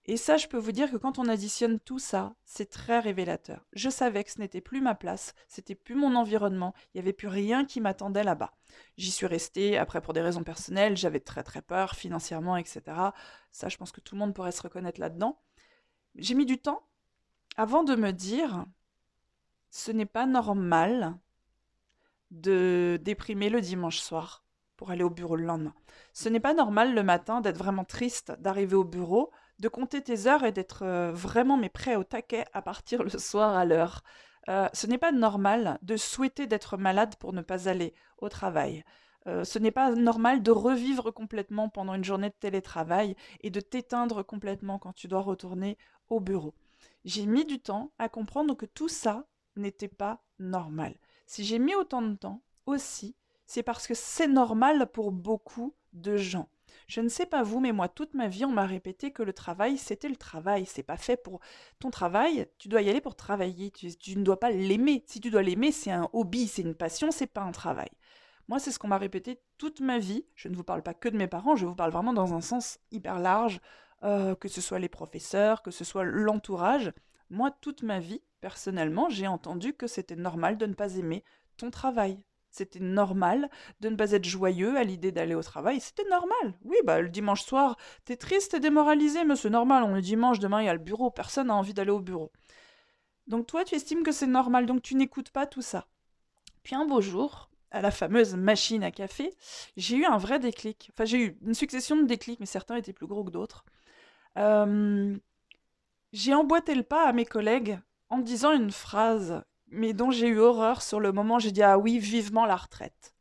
Et 0.05 0.17
ça, 0.17 0.37
je 0.37 0.47
peux 0.47 0.57
vous 0.57 0.71
dire 0.71 0.89
que 0.89 0.97
quand 0.97 1.19
on 1.19 1.27
additionne 1.27 1.79
tout 1.79 1.99
ça, 1.99 2.33
c'est 2.43 2.71
très 2.71 2.99
révélateur. 2.99 3.67
Je 3.73 3.91
savais 3.91 4.23
que 4.23 4.31
ce 4.31 4.39
n'était 4.39 4.61
plus 4.61 4.81
ma 4.81 4.95
place, 4.95 5.35
c'était 5.47 5.75
plus 5.75 5.93
mon 5.93 6.15
environnement, 6.15 6.73
il 6.87 6.97
n'y 6.97 7.01
avait 7.01 7.13
plus 7.13 7.27
rien 7.27 7.65
qui 7.65 7.81
m'attendait 7.81 8.23
là-bas. 8.23 8.55
J'y 8.97 9.11
suis 9.11 9.27
restée, 9.27 9.77
après 9.77 10.01
pour 10.01 10.13
des 10.13 10.21
raisons 10.21 10.43
personnelles, 10.43 10.97
j'avais 10.97 11.19
très 11.19 11.43
très 11.43 11.61
peur 11.61 11.93
financièrement, 11.93 12.57
etc. 12.57 12.81
Ça, 13.51 13.69
je 13.69 13.77
pense 13.77 13.91
que 13.91 14.01
tout 14.01 14.15
le 14.15 14.19
monde 14.19 14.33
pourrait 14.33 14.51
se 14.51 14.63
reconnaître 14.63 14.99
là-dedans. 14.99 15.39
J'ai 16.15 16.33
mis 16.33 16.47
du 16.47 16.57
temps 16.57 16.81
avant 17.57 17.83
de 17.83 17.93
me 17.93 18.11
dire, 18.11 18.65
ce 19.69 19.91
n'est 19.91 20.07
pas 20.07 20.25
normal 20.25 21.19
de 22.31 22.99
déprimer 23.01 23.49
le 23.49 23.61
dimanche 23.61 23.99
soir 23.99 24.43
pour 24.75 24.91
aller 24.91 25.03
au 25.03 25.09
bureau 25.09 25.35
le 25.35 25.45
lendemain. 25.45 25.73
Ce 26.13 26.29
n'est 26.29 26.39
pas 26.39 26.53
normal 26.53 26.93
le 26.93 27.03
matin 27.03 27.41
d'être 27.41 27.57
vraiment 27.57 27.83
triste 27.83 28.33
d'arriver 28.39 28.75
au 28.75 28.83
bureau 28.83 29.31
de 29.59 29.67
compter 29.67 30.01
tes 30.01 30.27
heures 30.27 30.43
et 30.43 30.51
d'être 30.51 30.83
euh, 30.83 31.11
vraiment 31.11 31.57
mais 31.57 31.69
prêt 31.69 31.95
au 31.95 32.03
taquet 32.03 32.45
à 32.53 32.61
partir 32.61 33.03
le 33.03 33.09
soir 33.09 33.55
à 33.55 33.65
l'heure. 33.65 34.03
Euh, 34.49 34.69
ce 34.73 34.87
n'est 34.87 34.97
pas 34.97 35.11
normal 35.11 35.77
de 35.81 35.97
souhaiter 35.97 36.47
d'être 36.47 36.77
malade 36.77 37.15
pour 37.15 37.33
ne 37.33 37.41
pas 37.41 37.67
aller 37.67 37.93
au 38.19 38.29
travail. 38.29 38.83
Euh, 39.27 39.43
ce 39.43 39.59
n'est 39.59 39.71
pas 39.71 39.91
normal 39.91 40.41
de 40.41 40.51
revivre 40.51 41.11
complètement 41.11 41.69
pendant 41.69 41.95
une 41.95 42.03
journée 42.03 42.29
de 42.29 42.35
télétravail 42.39 43.15
et 43.41 43.49
de 43.49 43.59
t'éteindre 43.59 44.23
complètement 44.23 44.79
quand 44.79 44.93
tu 44.93 45.07
dois 45.07 45.21
retourner 45.21 45.77
au 46.09 46.19
bureau. 46.19 46.53
J'ai 47.03 47.25
mis 47.25 47.45
du 47.45 47.59
temps 47.59 47.91
à 47.99 48.09
comprendre 48.09 48.55
que 48.55 48.65
tout 48.65 48.87
ça 48.87 49.27
n'était 49.55 49.87
pas 49.87 50.23
normal. 50.39 50.95
Si 51.27 51.43
j'ai 51.43 51.59
mis 51.59 51.75
autant 51.75 52.01
de 52.01 52.15
temps 52.15 52.41
aussi, 52.65 53.15
c'est 53.45 53.61
parce 53.61 53.85
que 53.85 53.93
c'est 53.93 54.27
normal 54.27 54.87
pour 54.91 55.11
beaucoup 55.11 55.75
de 55.93 56.17
gens. 56.17 56.49
Je 56.87 57.01
ne 57.01 57.09
sais 57.09 57.25
pas 57.25 57.43
vous, 57.43 57.59
mais 57.59 57.73
moi, 57.73 57.89
toute 57.89 58.13
ma 58.13 58.29
vie, 58.29 58.45
on 58.45 58.51
m'a 58.51 58.65
répété 58.65 59.11
que 59.11 59.23
le 59.23 59.33
travail, 59.33 59.77
c'était 59.77 60.07
le 60.07 60.15
travail. 60.15 60.65
C'est 60.65 60.83
pas 60.83 60.95
fait 60.95 61.17
pour 61.17 61.41
ton 61.79 61.91
travail. 61.91 62.47
Tu 62.57 62.69
dois 62.69 62.81
y 62.81 62.89
aller 62.89 63.01
pour 63.01 63.15
travailler. 63.15 63.71
Tu, 63.71 64.17
ne 64.17 64.23
dois 64.23 64.39
pas 64.39 64.51
l'aimer. 64.51 65.03
Si 65.05 65.19
tu 65.19 65.29
dois 65.29 65.43
l'aimer, 65.43 65.73
c'est 65.73 65.91
un 65.91 66.09
hobby, 66.13 66.47
c'est 66.47 66.61
une 66.61 66.75
passion, 66.75 67.11
c'est 67.11 67.27
pas 67.27 67.41
un 67.41 67.51
travail. 67.51 67.89
Moi, 68.47 68.59
c'est 68.59 68.71
ce 68.71 68.79
qu'on 68.79 68.87
m'a 68.87 68.97
répété 68.97 69.41
toute 69.57 69.81
ma 69.81 69.99
vie. 69.99 70.25
Je 70.33 70.47
ne 70.47 70.55
vous 70.55 70.63
parle 70.63 70.81
pas 70.81 70.93
que 70.93 71.09
de 71.09 71.17
mes 71.17 71.27
parents, 71.27 71.57
je 71.57 71.65
vous 71.65 71.75
parle 71.75 71.91
vraiment 71.91 72.13
dans 72.13 72.33
un 72.33 72.41
sens 72.41 72.79
hyper 72.91 73.19
large, 73.19 73.59
euh, 74.03 74.35
que 74.35 74.47
ce 74.47 74.61
soit 74.61 74.79
les 74.79 74.87
professeurs, 74.87 75.61
que 75.61 75.71
ce 75.71 75.83
soit 75.83 76.05
l'entourage. 76.05 76.93
Moi, 77.29 77.51
toute 77.59 77.83
ma 77.83 77.99
vie, 77.99 78.21
personnellement, 78.41 79.09
j'ai 79.09 79.27
entendu 79.27 79.73
que 79.73 79.87
c'était 79.87 80.15
normal 80.15 80.57
de 80.57 80.65
ne 80.65 80.73
pas 80.73 80.95
aimer 80.95 81.23
ton 81.57 81.71
travail. 81.71 82.23
C'était 82.49 82.79
normal 82.79 83.49
de 83.81 83.89
ne 83.89 83.95
pas 83.95 84.11
être 84.13 84.25
joyeux 84.25 84.77
à 84.77 84.83
l'idée 84.83 85.11
d'aller 85.11 85.35
au 85.35 85.43
travail. 85.43 85.79
C'était 85.79 86.09
normal. 86.09 86.55
Oui, 86.63 86.77
bah 86.85 87.01
le 87.01 87.09
dimanche 87.09 87.43
soir, 87.43 87.77
t'es 88.05 88.15
triste 88.15 88.53
et 88.55 88.59
démoralisé, 88.59 89.25
mais 89.25 89.35
c'est 89.35 89.49
normal. 89.49 89.83
On 89.83 89.95
est 89.95 90.01
dimanche, 90.01 90.39
demain 90.39 90.61
il 90.61 90.65
y 90.65 90.69
a 90.69 90.73
le 90.73 90.79
bureau. 90.79 91.11
Personne 91.11 91.47
n'a 91.47 91.55
envie 91.55 91.73
d'aller 91.73 91.91
au 91.91 91.99
bureau. 91.99 92.31
Donc 93.27 93.45
toi, 93.47 93.63
tu 93.63 93.75
estimes 93.75 94.03
que 94.03 94.11
c'est 94.11 94.27
normal, 94.27 94.65
donc 94.65 94.81
tu 94.81 94.95
n'écoutes 94.95 95.29
pas 95.29 95.45
tout 95.45 95.61
ça. 95.61 95.87
Puis 96.63 96.75
un 96.75 96.85
beau 96.85 97.01
jour, 97.01 97.49
à 97.71 97.81
la 97.81 97.91
fameuse 97.91 98.35
machine 98.35 98.83
à 98.83 98.91
café, 98.91 99.33
j'ai 99.75 99.97
eu 99.97 100.05
un 100.05 100.17
vrai 100.17 100.39
déclic. 100.39 100.89
Enfin, 100.93 101.05
j'ai 101.05 101.19
eu 101.19 101.37
une 101.45 101.53
succession 101.53 101.97
de 101.97 102.03
déclics, 102.03 102.39
mais 102.39 102.45
certains 102.45 102.77
étaient 102.77 102.93
plus 102.93 103.07
gros 103.07 103.23
que 103.23 103.31
d'autres. 103.31 103.65
Euh, 104.37 105.17
j'ai 106.13 106.33
emboîté 106.33 106.73
le 106.75 106.83
pas 106.83 107.07
à 107.07 107.13
mes 107.13 107.25
collègues 107.25 107.79
en 108.09 108.19
disant 108.19 108.53
une 108.53 108.71
phrase 108.71 109.43
mais 109.69 109.93
dont 109.93 110.11
j'ai 110.11 110.27
eu 110.27 110.39
horreur 110.39 110.81
sur 110.81 110.99
le 110.99 111.11
moment. 111.11 111.39
J'ai 111.39 111.51
dit 111.51 111.63
ah 111.63 111.77
oui, 111.77 111.99
vivement 111.99 112.45
la 112.45 112.55
retraite. 112.55 113.13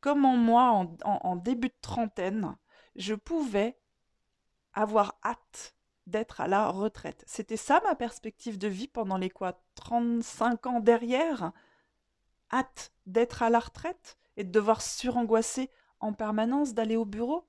Comment 0.00 0.36
moi, 0.36 0.86
en, 1.04 1.36
début 1.36 1.68
de 1.68 1.74
trentaine, 1.80 2.56
je 2.94 3.14
pouvais 3.14 3.76
avoir 4.72 5.18
hâte 5.24 5.74
d'être 6.06 6.40
à 6.40 6.46
la 6.46 6.68
retraite? 6.68 7.24
C'était 7.26 7.56
ça 7.56 7.80
ma 7.84 7.96
perspective 7.96 8.58
de 8.58 8.68
vie 8.68 8.86
pendant 8.86 9.16
les 9.16 9.30
quoi 9.30 9.60
35 9.74 10.66
ans 10.66 10.80
derrière? 10.80 11.52
Hâte 12.52 12.92
d'être 13.06 13.42
à 13.42 13.50
la 13.50 13.58
retraite 13.58 14.16
et 14.36 14.44
de 14.44 14.52
devoir 14.52 14.82
surangoisser 14.82 15.68
en 15.98 16.12
permanence 16.12 16.74
d'aller 16.74 16.96
au 16.96 17.04
bureau? 17.04 17.44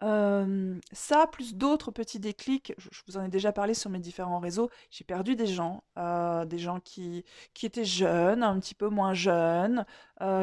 Ça, 0.00 1.26
plus 1.32 1.54
d'autres 1.54 1.90
petits 1.90 2.20
déclics, 2.20 2.74
je, 2.78 2.88
vous 3.06 3.16
en 3.16 3.24
ai 3.24 3.28
déjà 3.28 3.52
parlé 3.52 3.74
sur 3.74 3.90
mes 3.90 3.98
différents 3.98 4.38
réseaux, 4.38 4.70
j'ai 4.90 5.04
perdu 5.04 5.36
des 5.36 5.46
gens, 5.46 5.82
des 5.96 6.58
gens 6.58 6.80
qui, 6.80 7.24
qui 7.54 7.66
étaient 7.66 7.84
jeunes, 7.84 8.42
un 8.42 8.58
petit 8.60 8.74
peu 8.74 8.88
moins 8.88 9.14
jeunes, 9.14 9.86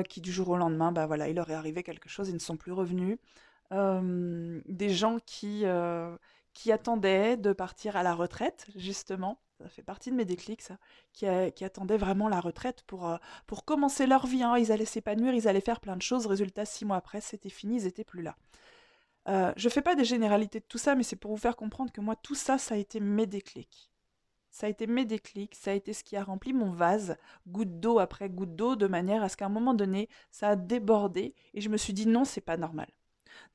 qui 0.09 0.21
du 0.21 0.31
jour 0.31 0.49
au 0.49 0.57
lendemain, 0.57 0.91
bah 0.91 1.05
voilà, 1.05 1.29
il 1.29 1.35
leur 1.35 1.49
est 1.49 1.55
arrivé 1.55 1.83
quelque 1.83 2.09
chose, 2.09 2.29
ils 2.29 2.33
ne 2.33 2.39
sont 2.39 2.57
plus 2.57 2.71
revenus. 2.71 3.17
des 3.71 4.89
gens 4.89 5.17
qui, 5.25 5.65
qui 6.53 6.71
attendaient 6.71 7.37
de 7.37 7.53
partir 7.53 7.95
à 7.95 8.03
la 8.03 8.15
retraite, 8.15 8.67
justement, 8.75 9.39
ça 9.59 9.69
fait 9.69 9.83
partie 9.83 10.11
de 10.11 10.15
mes 10.15 10.25
déclics, 10.25 10.61
ça, 10.61 10.77
qui, 11.13 11.25
qui 11.55 11.63
attendaient 11.63 11.97
vraiment 11.97 12.27
la 12.27 12.39
retraite 12.39 12.83
pour, 12.87 13.17
pour 13.47 13.65
commencer 13.65 14.07
leur 14.07 14.25
vie. 14.25 14.43
Hein. 14.43 14.57
Ils 14.57 14.71
allaient 14.71 14.83
s'épanouir, 14.83 15.33
ils 15.33 15.47
allaient 15.47 15.61
faire 15.61 15.79
plein 15.79 15.95
de 15.95 16.01
choses. 16.01 16.25
Résultat, 16.25 16.65
six 16.65 16.85
mois 16.85 16.97
après, 16.97 17.21
c'était 17.21 17.49
fini, 17.49 17.77
ils 17.77 17.85
n'étaient 17.85 18.03
plus 18.03 18.23
là. 18.23 18.35
Euh, 19.27 19.53
je 19.55 19.69
fais 19.69 19.81
pas 19.81 19.95
des 19.95 20.05
généralités 20.05 20.59
de 20.59 20.65
tout 20.65 20.77
ça, 20.77 20.95
mais 20.95 21.03
c'est 21.03 21.15
pour 21.15 21.31
vous 21.31 21.37
faire 21.37 21.55
comprendre 21.55 21.91
que 21.91 22.01
moi, 22.01 22.15
tout 22.15 22.35
ça, 22.35 22.57
ça 22.57 22.75
a 22.75 22.77
été 22.77 22.99
mes 22.99 23.25
déclics. 23.25 23.89
Ça 24.51 24.67
a 24.67 24.69
été 24.69 24.85
mes 24.85 25.05
déclics, 25.05 25.55
ça 25.55 25.71
a 25.71 25.73
été 25.73 25.93
ce 25.93 26.03
qui 26.03 26.15
a 26.15 26.23
rempli 26.23 26.53
mon 26.53 26.71
vase, 26.71 27.17
goutte 27.47 27.79
d'eau 27.79 27.97
après 27.97 28.29
goutte 28.29 28.55
d'eau, 28.55 28.75
de 28.75 28.85
manière 28.85 29.23
à 29.23 29.29
ce 29.29 29.35
qu'à 29.35 29.47
un 29.47 29.49
moment 29.49 29.73
donné, 29.73 30.09
ça 30.29 30.49
a 30.49 30.55
débordé 30.55 31.33
et 31.55 31.61
je 31.61 31.69
me 31.69 31.77
suis 31.77 31.93
dit 31.93 32.05
non, 32.05 32.23
c'est 32.23 32.41
pas 32.41 32.57
normal. 32.57 32.87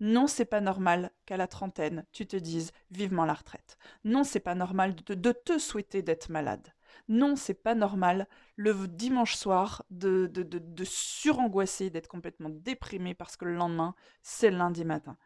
Non, 0.00 0.26
c'est 0.26 0.44
pas 0.44 0.60
normal 0.60 1.12
qu'à 1.24 1.36
la 1.36 1.46
trentaine, 1.46 2.04
tu 2.10 2.26
te 2.26 2.36
dises 2.36 2.72
vivement 2.90 3.24
la 3.24 3.34
retraite. 3.34 3.78
Non, 4.02 4.24
c'est 4.24 4.40
pas 4.40 4.56
normal 4.56 4.96
de, 4.96 5.32
te 5.32 5.58
souhaiter 5.58 6.02
d'être 6.02 6.30
malade. 6.30 6.74
Non, 7.06 7.36
c'est 7.36 7.54
pas 7.54 7.76
normal 7.76 8.26
le 8.56 8.88
dimanche 8.88 9.36
soir 9.36 9.84
de, 9.90 10.26
de, 10.26 10.42
de, 10.42 10.58
de 10.58 10.84
surangoisser, 10.84 11.90
d'être 11.90 12.08
complètement 12.08 12.48
déprimé 12.50 13.14
parce 13.14 13.36
que 13.36 13.44
le 13.44 13.54
lendemain, 13.54 13.94
c'est 14.22 14.50
lundi 14.50 14.84
matin 14.84 15.16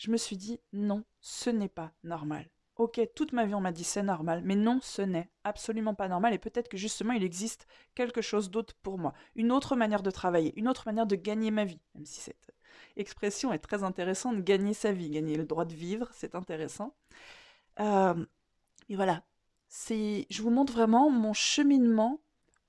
je 0.00 0.10
me 0.10 0.16
suis 0.16 0.38
dit 0.38 0.58
non, 0.72 1.04
ce 1.20 1.50
n'est 1.50 1.68
pas 1.68 1.92
normal. 2.04 2.48
Ok, 2.76 2.98
toute 3.14 3.34
ma 3.34 3.44
vie 3.44 3.54
on 3.54 3.60
m'a 3.60 3.70
dit 3.70 3.84
c'est 3.84 4.02
normal, 4.02 4.40
mais 4.46 4.56
non, 4.56 4.80
ce 4.82 5.02
n'est 5.02 5.28
absolument 5.44 5.94
pas 5.94 6.08
normal 6.08 6.32
et 6.32 6.38
peut-être 6.38 6.70
que 6.70 6.78
justement 6.78 7.12
il 7.12 7.22
existe 7.22 7.66
quelque 7.94 8.22
chose 8.22 8.50
d'autre 8.50 8.74
pour 8.82 8.96
moi, 8.96 9.12
une 9.36 9.52
autre 9.52 9.76
manière 9.76 10.02
de 10.02 10.10
travailler, 10.10 10.58
une 10.58 10.68
autre 10.68 10.84
manière 10.86 11.06
de 11.06 11.16
gagner 11.16 11.50
ma 11.50 11.66
vie, 11.66 11.82
même 11.94 12.06
si 12.06 12.22
cette 12.22 12.50
expression 12.96 13.52
est 13.52 13.58
très 13.58 13.84
intéressante, 13.84 14.42
gagner 14.42 14.72
sa 14.72 14.90
vie, 14.90 15.10
gagner 15.10 15.36
le 15.36 15.44
droit 15.44 15.66
de 15.66 15.74
vivre, 15.74 16.08
c'est 16.14 16.34
intéressant. 16.34 16.94
Euh, 17.78 18.24
et 18.88 18.96
voilà, 18.96 19.22
je 19.68 20.42
vous 20.42 20.50
montre 20.50 20.72
vraiment 20.72 21.10
mon 21.10 21.34
cheminement 21.34 22.22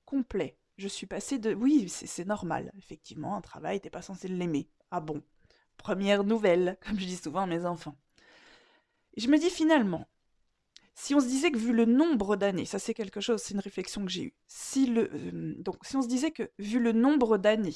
complet. 0.04 0.58
Je 0.76 0.88
suis 0.88 1.06
passée 1.06 1.38
de, 1.38 1.54
oui, 1.54 1.88
c'est 1.88 2.26
normal, 2.26 2.70
effectivement, 2.76 3.36
un 3.36 3.40
travail, 3.40 3.80
t'es 3.80 3.88
pas 3.88 4.02
censé 4.02 4.28
l'aimer. 4.28 4.68
Ah 4.90 5.00
bon, 5.00 5.22
première 5.82 6.24
nouvelle, 6.24 6.78
comme 6.86 6.98
je 6.98 7.06
dis 7.06 7.16
souvent 7.16 7.42
à 7.42 7.46
mes 7.46 7.66
enfants. 7.66 7.96
je 9.16 9.28
me 9.28 9.38
dis 9.38 9.50
finalement, 9.50 10.06
si 10.94 11.14
on 11.14 11.20
se 11.20 11.26
disait 11.26 11.50
que 11.50 11.58
vu 11.58 11.72
le 11.72 11.84
nombre 11.84 12.36
d'années, 12.36 12.64
ça 12.64 12.78
c'est 12.78 12.94
quelque 12.94 13.20
chose, 13.20 13.42
c'est 13.42 13.54
une 13.54 13.60
réflexion 13.60 14.04
que 14.04 14.10
j'ai 14.10 14.24
eue. 14.24 14.34
Si 14.46 14.86
le, 14.86 15.10
euh, 15.12 15.54
donc 15.58 15.76
si 15.82 15.96
on 15.96 16.02
se 16.02 16.08
disait 16.08 16.30
que 16.30 16.50
vu 16.58 16.78
le 16.78 16.92
nombre 16.92 17.38
d'années 17.38 17.74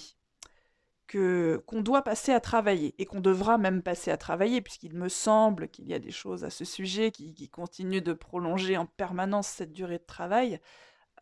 que 1.06 1.62
qu'on 1.66 1.82
doit 1.82 2.02
passer 2.02 2.32
à 2.32 2.40
travailler 2.40 2.94
et 2.98 3.06
qu'on 3.06 3.20
devra 3.20 3.58
même 3.58 3.82
passer 3.82 4.10
à 4.10 4.16
travailler, 4.16 4.60
puisqu'il 4.60 4.94
me 4.94 5.08
semble 5.08 5.68
qu'il 5.68 5.86
y 5.86 5.94
a 5.94 5.98
des 5.98 6.10
choses 6.10 6.44
à 6.44 6.50
ce 6.50 6.64
sujet 6.64 7.10
qui, 7.12 7.32
qui, 7.34 7.48
continuent 7.48 8.02
de 8.02 8.12
prolonger 8.12 8.76
en 8.76 8.86
permanence 8.86 9.48
cette 9.48 9.72
durée 9.72 9.98
de 9.98 10.04
travail. 10.04 10.60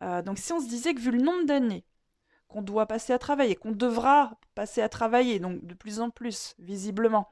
Euh, 0.01 0.21
donc 0.21 0.37
si 0.39 0.53
on 0.53 0.59
se 0.59 0.67
disait 0.67 0.93
que 0.93 1.01
vu 1.01 1.11
le 1.11 1.21
nombre 1.21 1.45
d'années 1.45 1.85
qu'on 2.55 2.61
doit 2.61 2.85
passer 2.85 3.11
à 3.11 3.19
travailler, 3.19 3.57
qu'on 3.57 3.73
devra 3.73 4.39
passer 4.55 4.81
à 4.81 4.87
travailler, 4.87 5.39
donc 5.39 5.65
de 5.65 5.73
plus 5.73 5.99
en 5.99 6.09
plus, 6.09 6.55
visiblement. 6.57 7.27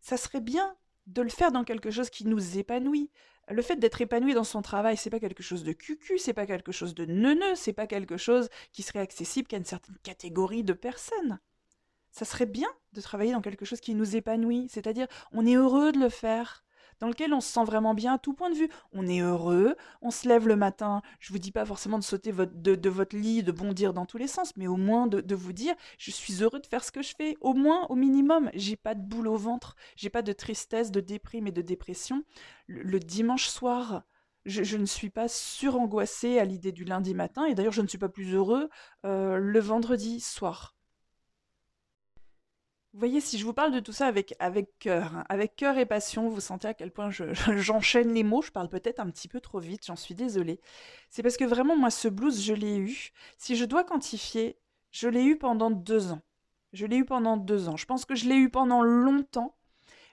Ça 0.00 0.18
serait 0.18 0.42
bien 0.42 0.76
de 1.06 1.22
le 1.22 1.30
faire 1.30 1.52
dans 1.52 1.64
quelque 1.64 1.90
chose 1.90 2.10
qui 2.10 2.26
nous 2.26 2.58
épanouit. 2.58 3.10
Le 3.48 3.62
fait 3.62 3.76
d'être 3.76 4.02
épanoui 4.02 4.34
dans 4.34 4.44
son 4.44 4.60
travail, 4.60 4.98
c'est 4.98 5.08
pas 5.08 5.20
quelque 5.20 5.42
chose 5.42 5.64
de 5.64 5.72
cucu, 5.72 6.18
c'est 6.18 6.34
pas 6.34 6.44
quelque 6.44 6.70
chose 6.70 6.94
de 6.94 7.06
neuneux, 7.06 7.54
c'est 7.54 7.72
pas 7.72 7.86
quelque 7.86 8.18
chose 8.18 8.50
qui 8.72 8.82
serait 8.82 8.98
accessible 8.98 9.48
qu'à 9.48 9.56
une 9.56 9.64
certaine 9.64 9.96
catégorie 10.02 10.64
de 10.64 10.74
personnes. 10.74 11.40
Ça 12.10 12.26
serait 12.26 12.44
bien 12.44 12.68
de 12.92 13.00
travailler 13.00 13.32
dans 13.32 13.40
quelque 13.40 13.64
chose 13.64 13.80
qui 13.80 13.94
nous 13.94 14.16
épanouit, 14.16 14.68
c'est-à-dire 14.68 15.06
on 15.32 15.46
est 15.46 15.54
heureux 15.54 15.92
de 15.92 15.98
le 15.98 16.10
faire, 16.10 16.63
dans 17.00 17.08
lequel 17.08 17.32
on 17.32 17.40
se 17.40 17.52
sent 17.52 17.64
vraiment 17.64 17.94
bien 17.94 18.14
à 18.14 18.18
tout 18.18 18.34
point 18.34 18.50
de 18.50 18.56
vue. 18.56 18.68
On 18.92 19.06
est 19.06 19.20
heureux, 19.20 19.76
on 20.02 20.10
se 20.10 20.28
lève 20.28 20.48
le 20.48 20.56
matin. 20.56 21.02
Je 21.20 21.32
vous 21.32 21.38
dis 21.38 21.52
pas 21.52 21.64
forcément 21.64 21.98
de 21.98 22.04
sauter 22.04 22.32
de, 22.32 22.88
votre 22.88 23.16
lit, 23.16 23.42
de 23.42 23.52
bondir 23.52 23.92
dans 23.92 24.06
tous 24.06 24.18
les 24.18 24.26
sens, 24.26 24.56
mais 24.56 24.66
au 24.66 24.76
moins 24.76 25.06
de, 25.06 25.34
vous 25.34 25.52
dire, 25.52 25.74
je 25.98 26.10
suis 26.10 26.42
heureux 26.42 26.60
de 26.60 26.66
faire 26.66 26.84
ce 26.84 26.92
que 26.92 27.02
je 27.02 27.14
fais. 27.16 27.36
Au 27.40 27.54
moins, 27.54 27.86
au 27.88 27.94
minimum, 27.94 28.50
j'ai 28.54 28.76
pas 28.76 28.94
de 28.94 29.02
boule 29.02 29.28
au 29.28 29.36
ventre, 29.36 29.76
j'ai 29.96 30.10
pas 30.10 30.22
de 30.22 30.32
tristesse, 30.32 30.90
de 30.90 31.00
déprime 31.00 31.46
et 31.46 31.52
de 31.52 31.62
dépression. 31.62 32.24
Le, 32.66 32.98
dimanche 32.98 33.48
soir, 33.48 34.04
je, 34.46 34.76
ne 34.76 34.86
suis 34.86 35.10
pas 35.10 35.28
surangoissée 35.28 36.38
à 36.38 36.44
l'idée 36.44 36.72
du 36.72 36.84
lundi 36.84 37.14
matin, 37.14 37.44
et 37.46 37.54
d'ailleurs, 37.54 37.72
je 37.72 37.82
ne 37.82 37.88
suis 37.88 37.98
pas 37.98 38.08
plus 38.08 38.34
heureux 38.34 38.68
euh, 39.04 39.36
le 39.38 39.60
vendredi 39.60 40.20
soir. 40.20 40.73
Vous 42.94 43.00
voyez, 43.00 43.20
si 43.20 43.38
je 43.38 43.44
vous 43.44 43.52
parle 43.52 43.72
de 43.72 43.80
tout 43.80 43.92
ça 43.92 44.06
avec, 44.06 44.36
avec 44.38 44.78
cœur, 44.78 45.16
hein, 45.16 45.24
avec 45.28 45.56
cœur 45.56 45.78
et 45.78 45.84
passion, 45.84 46.28
vous 46.28 46.40
sentez 46.40 46.68
à 46.68 46.74
quel 46.74 46.92
point 46.92 47.10
j'enchaîne 47.56 48.14
les 48.14 48.22
mots, 48.22 48.40
je 48.40 48.52
parle 48.52 48.68
peut-être 48.68 49.00
un 49.00 49.10
petit 49.10 49.26
peu 49.26 49.40
trop 49.40 49.58
vite, 49.58 49.84
j'en 49.84 49.96
suis 49.96 50.14
désolée. 50.14 50.60
C'est 51.10 51.24
parce 51.24 51.36
que 51.36 51.42
vraiment, 51.42 51.76
moi, 51.76 51.90
ce 51.90 52.06
blues, 52.06 52.40
je 52.40 52.54
l'ai 52.54 52.76
eu. 52.76 53.10
Si 53.36 53.56
je 53.56 53.64
dois 53.64 53.82
quantifier, 53.82 54.60
je 54.92 55.08
l'ai 55.08 55.24
eu 55.24 55.36
pendant 55.36 55.72
deux 55.72 56.12
ans. 56.12 56.22
Je 56.72 56.86
l'ai 56.86 56.98
eu 56.98 57.04
pendant 57.04 57.36
deux 57.36 57.68
ans. 57.68 57.76
Je 57.76 57.84
pense 57.84 58.04
que 58.04 58.14
je 58.14 58.28
l'ai 58.28 58.36
eu 58.36 58.48
pendant 58.48 58.82
longtemps, 58.82 59.56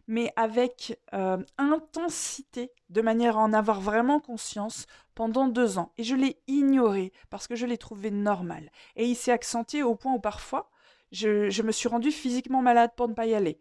mais 0.07 0.33
avec 0.35 0.99
euh, 1.13 1.37
intensité, 1.59 2.71
de 2.89 3.01
manière 3.01 3.37
à 3.37 3.41
en 3.41 3.53
avoir 3.53 3.79
vraiment 3.79 4.19
conscience 4.19 4.87
pendant 5.13 5.47
deux 5.47 5.77
ans. 5.77 5.93
Et 5.99 6.03
je 6.03 6.15
l'ai 6.15 6.41
ignoré 6.47 7.13
parce 7.29 7.47
que 7.47 7.55
je 7.55 7.67
l'ai 7.67 7.77
trouvé 7.77 8.09
normal. 8.09 8.71
Et 8.95 9.05
il 9.05 9.15
s'est 9.15 9.31
accentué 9.31 9.83
au 9.83 9.93
point 9.93 10.13
où 10.13 10.19
parfois, 10.19 10.71
je, 11.11 11.61
me 11.61 11.71
suis 11.71 11.89
rendue 11.89 12.11
physiquement 12.11 12.61
malade 12.61 12.91
pour 12.95 13.07
ne 13.07 13.13
pas 13.13 13.25
y 13.25 13.33
aller. 13.33 13.59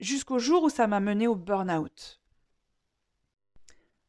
Jusqu'au 0.00 0.38
jour 0.38 0.62
où 0.62 0.68
ça 0.68 0.86
m'a 0.86 1.00
mené 1.00 1.26
au 1.26 1.34
burn-out. 1.34 2.20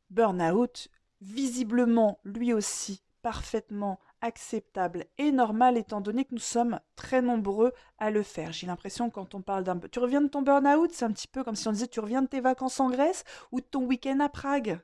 Burn-out, 0.10 0.88
visiblement, 1.22 2.20
lui 2.24 2.54
aussi, 2.54 3.04
parfaitement 3.22 4.00
acceptable 4.22 5.06
et 5.18 5.32
normal 5.32 5.78
étant 5.78 6.02
donné 6.02 6.26
que 6.26 6.34
nous 6.34 6.40
sommes 6.40 6.80
très 6.96 7.22
nombreux 7.22 7.74
à 7.98 8.12
le 8.12 8.24
faire. 8.24 8.52
J'ai 8.52 8.68
l'impression 8.68 9.10
quand 9.10 9.36
on 9.36 9.42
parle 9.42 9.64
d'un... 9.64 9.80
Tu 9.80 10.00
reviens 10.00 10.22
de 10.22 10.28
ton 10.28 10.42
burn-out, 10.42 10.92
c'est 10.94 11.06
un 11.06 11.12
petit 11.12 11.28
peu 11.28 11.44
comme 11.44 11.56
si 11.56 11.68
on 11.68 11.72
disait 11.72 11.88
tu 11.88 12.00
reviens 12.00 12.22
de 12.22 12.28
tes 12.28 12.42
vacances 12.42 12.80
en 12.80 12.90
Grèce 12.90 13.24
ou 13.52 13.62
de 13.62 13.66
ton 13.66 13.86
week-end 13.86 14.20
à 14.20 14.30
Prague 14.30 14.80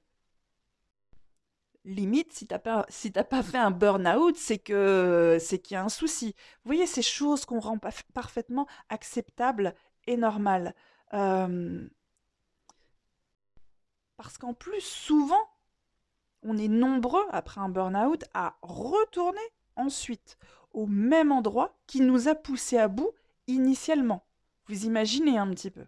limite, 1.85 2.33
si 2.33 2.47
t'as 2.47 2.59
pas, 2.59 2.85
pas 3.29 3.43
fait 3.43 3.57
un 3.57 3.71
burn-out, 3.71 4.35
c'est 4.35 4.57
que 4.57 5.37
c'est 5.39 5.59
qu'il 5.59 5.75
y 5.75 5.77
a 5.77 5.83
un 5.83 5.89
souci. 5.89 6.35
Vous 6.63 6.69
voyez 6.69 6.87
ces 6.87 7.01
choses 7.01 7.45
qu'on 7.45 7.59
rend 7.59 7.79
parfaitement 8.13 8.67
acceptables 8.89 9.73
et 10.07 10.17
normales. 10.17 10.73
parce 14.17 14.37
qu'en 14.39 14.53
plus, 14.53 14.81
souvent, 14.81 15.49
on 16.43 16.57
est 16.57 16.67
nombreux 16.67 17.25
après 17.31 17.61
un 17.61 17.69
burn-out 17.69 18.23
à 18.33 18.57
retourner 18.61 19.39
ensuite 19.75 20.37
au 20.73 20.85
même 20.85 21.31
endroit 21.31 21.77
qui 21.87 22.01
nous 22.01 22.27
a 22.27 22.35
poussé 22.35 22.77
à 22.77 22.87
bout 22.87 23.11
initialement. 23.47 24.25
Vous 24.67 24.85
imaginez 24.85 25.37
un 25.37 25.49
petit 25.49 25.71
peu. 25.71 25.85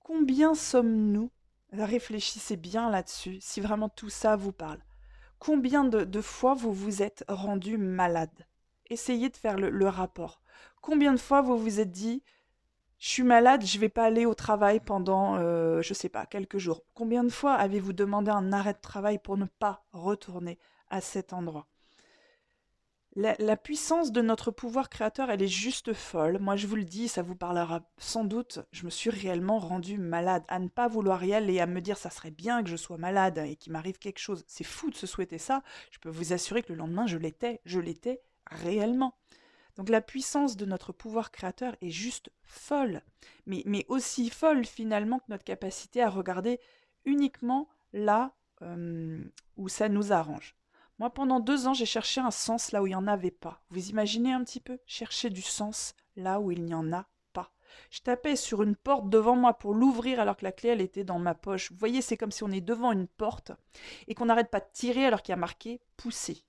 Combien 0.00 0.54
sommes-nous 0.54 1.30
Réfléchissez 1.76 2.56
bien 2.56 2.88
là-dessus, 2.88 3.38
si 3.40 3.60
vraiment 3.60 3.88
tout 3.88 4.10
ça 4.10 4.36
vous 4.36 4.52
parle. 4.52 4.78
Combien 5.38 5.84
de, 5.84 6.20
fois 6.20 6.54
vous 6.54 6.72
vous 6.72 7.02
êtes 7.02 7.24
rendu 7.28 7.78
malade? 7.78 8.46
Essayez 8.86 9.28
de 9.28 9.36
faire 9.36 9.56
le, 9.58 9.88
rapport. 9.88 10.40
Combien 10.80 11.12
de 11.12 11.18
fois 11.18 11.42
vous 11.42 11.58
vous 11.58 11.80
êtes 11.80 11.90
dit 11.90 12.22
je 12.98 13.08
suis 13.08 13.22
malade, 13.22 13.66
je 13.66 13.76
ne 13.76 13.80
vais 13.80 13.88
pas 13.90 14.04
aller 14.04 14.24
au 14.24 14.34
travail 14.34 14.80
pendant, 14.80 15.36
euh, 15.36 15.82
je 15.82 15.90
ne 15.90 15.94
sais 15.94 16.08
pas, 16.08 16.24
quelques 16.24 16.56
jours. 16.56 16.84
Combien 16.94 17.22
de 17.24 17.28
fois 17.28 17.52
avez-vous 17.54 17.92
demandé 17.92 18.30
un 18.30 18.52
arrêt 18.52 18.72
de 18.72 18.80
travail 18.80 19.18
pour 19.18 19.36
ne 19.36 19.44
pas 19.44 19.84
retourner 19.92 20.58
à 20.88 21.02
cet 21.02 21.34
endroit? 21.34 21.66
La, 23.16 23.56
puissance 23.56 24.10
de 24.10 24.20
notre 24.20 24.50
pouvoir 24.50 24.90
créateur, 24.90 25.30
elle 25.30 25.42
est 25.42 25.48
juste 25.48 25.92
folle. 25.92 26.38
Moi, 26.40 26.56
je 26.56 26.66
vous 26.66 26.76
le 26.76 26.84
dis, 26.84 27.06
ça 27.06 27.22
vous 27.22 27.36
parlera 27.36 27.82
sans 27.96 28.24
doute. 28.24 28.58
Je 28.72 28.84
me 28.84 28.90
suis 28.90 29.10
réellement 29.10 29.58
rendue 29.58 29.98
malade. 29.98 30.42
À 30.48 30.58
ne 30.58 30.68
pas 30.68 30.88
vouloir 30.88 31.24
y 31.24 31.32
aller, 31.32 31.60
à 31.60 31.66
me 31.66 31.80
dire 31.80 31.96
ça 31.96 32.10
serait 32.10 32.32
bien 32.32 32.62
que 32.62 32.68
je 32.68 32.76
sois 32.76 32.98
malade 32.98 33.38
et 33.38 33.56
qu'il 33.56 33.72
m'arrive 33.72 33.98
quelque 33.98 34.18
chose. 34.18 34.44
C'est 34.48 34.64
fou 34.64 34.90
de 34.90 34.96
se 34.96 35.06
souhaiter 35.06 35.38
ça. 35.38 35.62
Je 35.92 35.98
peux 36.00 36.08
vous 36.08 36.32
assurer 36.32 36.62
que 36.62 36.72
le 36.72 36.78
lendemain, 36.78 37.06
je 37.06 37.16
l'étais. 37.16 37.60
Je 37.64 37.78
l'étais 37.78 38.20
réellement. 38.50 39.14
Donc 39.76 39.88
la 39.88 40.00
puissance 40.00 40.56
de 40.56 40.66
notre 40.66 40.92
pouvoir 40.92 41.30
créateur 41.30 41.76
est 41.80 41.90
juste 41.90 42.30
folle. 42.42 43.02
Mais, 43.46 43.84
aussi 43.88 44.30
folle 44.30 44.64
finalement 44.64 45.18
que 45.18 45.26
notre 45.28 45.44
capacité 45.44 46.02
à 46.02 46.10
regarder 46.10 46.60
uniquement 47.04 47.68
là 47.92 48.32
euh, 48.62 49.22
où 49.56 49.68
ça 49.68 49.88
nous 49.88 50.12
arrange. 50.12 50.56
Moi, 50.98 51.10
pendant 51.10 51.40
deux 51.40 51.66
ans, 51.66 51.74
j'ai 51.74 51.86
cherché 51.86 52.20
un 52.20 52.30
sens 52.30 52.70
là 52.70 52.82
où 52.82 52.86
il 52.86 52.90
n'y 52.90 52.94
en 52.94 53.06
avait 53.06 53.30
pas. 53.30 53.60
Vous 53.70 53.88
imaginez 53.90 54.32
un 54.32 54.44
petit 54.44 54.60
peu? 54.60 54.78
Chercher 54.86 55.28
du 55.28 55.42
sens 55.42 55.94
là 56.16 56.38
où 56.40 56.52
il 56.52 56.64
n'y 56.64 56.74
en 56.74 56.92
a 56.92 57.06
pas. 57.32 57.50
Je 57.90 58.00
tapais 58.00 58.36
sur 58.36 58.62
une 58.62 58.76
porte 58.76 59.08
devant 59.08 59.34
moi 59.34 59.54
pour 59.54 59.74
l'ouvrir 59.74 60.20
alors 60.20 60.36
que 60.36 60.44
la 60.44 60.52
clé, 60.52 60.70
elle 60.70 60.80
était 60.80 61.02
dans 61.02 61.18
ma 61.18 61.34
poche. 61.34 61.72
Vous 61.72 61.78
voyez, 61.78 62.00
c'est 62.00 62.16
comme 62.16 62.30
si 62.30 62.44
on 62.44 62.50
est 62.52 62.60
devant 62.60 62.92
une 62.92 63.08
porte 63.08 63.50
et 64.06 64.14
qu'on 64.14 64.26
n'arrête 64.26 64.50
pas 64.50 64.60
de 64.60 64.70
tirer 64.72 65.04
alors 65.04 65.22
qu'il 65.22 65.32
y 65.32 65.34
a 65.34 65.36
marqué 65.36 65.80
pousser. 65.96 66.44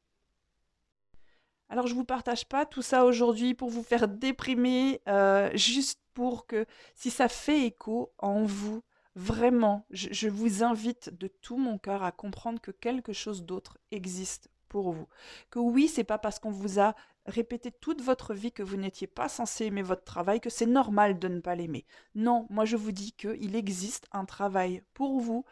Alors, 1.69 1.87
je 1.87 1.93
ne 1.93 1.97
vous 1.97 2.05
partage 2.05 2.45
pas 2.45 2.67
tout 2.67 2.83
ça 2.83 3.05
aujourd'hui 3.05 3.55
pour 3.55 3.69
vous 3.71 3.81
faire 3.81 4.07
déprimer, 4.07 5.01
euh, 5.07 5.49
juste 5.55 5.99
pour 6.13 6.45
que 6.45 6.67
si 6.93 7.09
ça 7.09 7.27
fait 7.27 7.65
écho 7.65 8.13
en 8.19 8.43
vous, 8.43 8.83
Vraiment, 9.15 9.85
je, 9.91 10.27
vous 10.27 10.63
invite 10.63 11.09
de 11.17 11.27
tout 11.27 11.55
mon 11.55 11.77
cœur 11.77 12.03
à 12.03 12.11
comprendre 12.11 12.59
que 12.59 12.71
quelque 12.71 13.13
chose 13.13 13.45
d'autre 13.45 13.77
existe 13.91 14.49
pour 14.67 14.91
vous. 14.91 15.07
Que 15.49 15.59
oui, 15.59 15.87
c'est 15.87 16.03
pas 16.03 16.17
parce 16.17 16.37
qu'on 16.37 16.51
vous 16.51 16.81
a 16.81 16.95
répété 17.25 17.71
toute 17.71 18.01
votre 18.01 18.33
vie 18.33 18.51
que 18.51 18.61
vous 18.61 18.75
n'étiez 18.75 19.07
pas 19.07 19.29
censé 19.29 19.65
aimer 19.65 19.81
votre 19.83 20.03
travail 20.03 20.41
que 20.41 20.49
c'est 20.49 20.65
normal 20.65 21.17
de 21.17 21.29
ne 21.29 21.39
pas 21.39 21.55
l'aimer. 21.55 21.85
Non, 22.13 22.45
moi 22.49 22.65
je 22.65 22.75
vous 22.75 22.91
dis 22.91 23.13
qu'il 23.13 23.55
existe 23.55 24.05
un 24.11 24.25
travail 24.25 24.83
pour 24.93 25.21
vous 25.21 25.45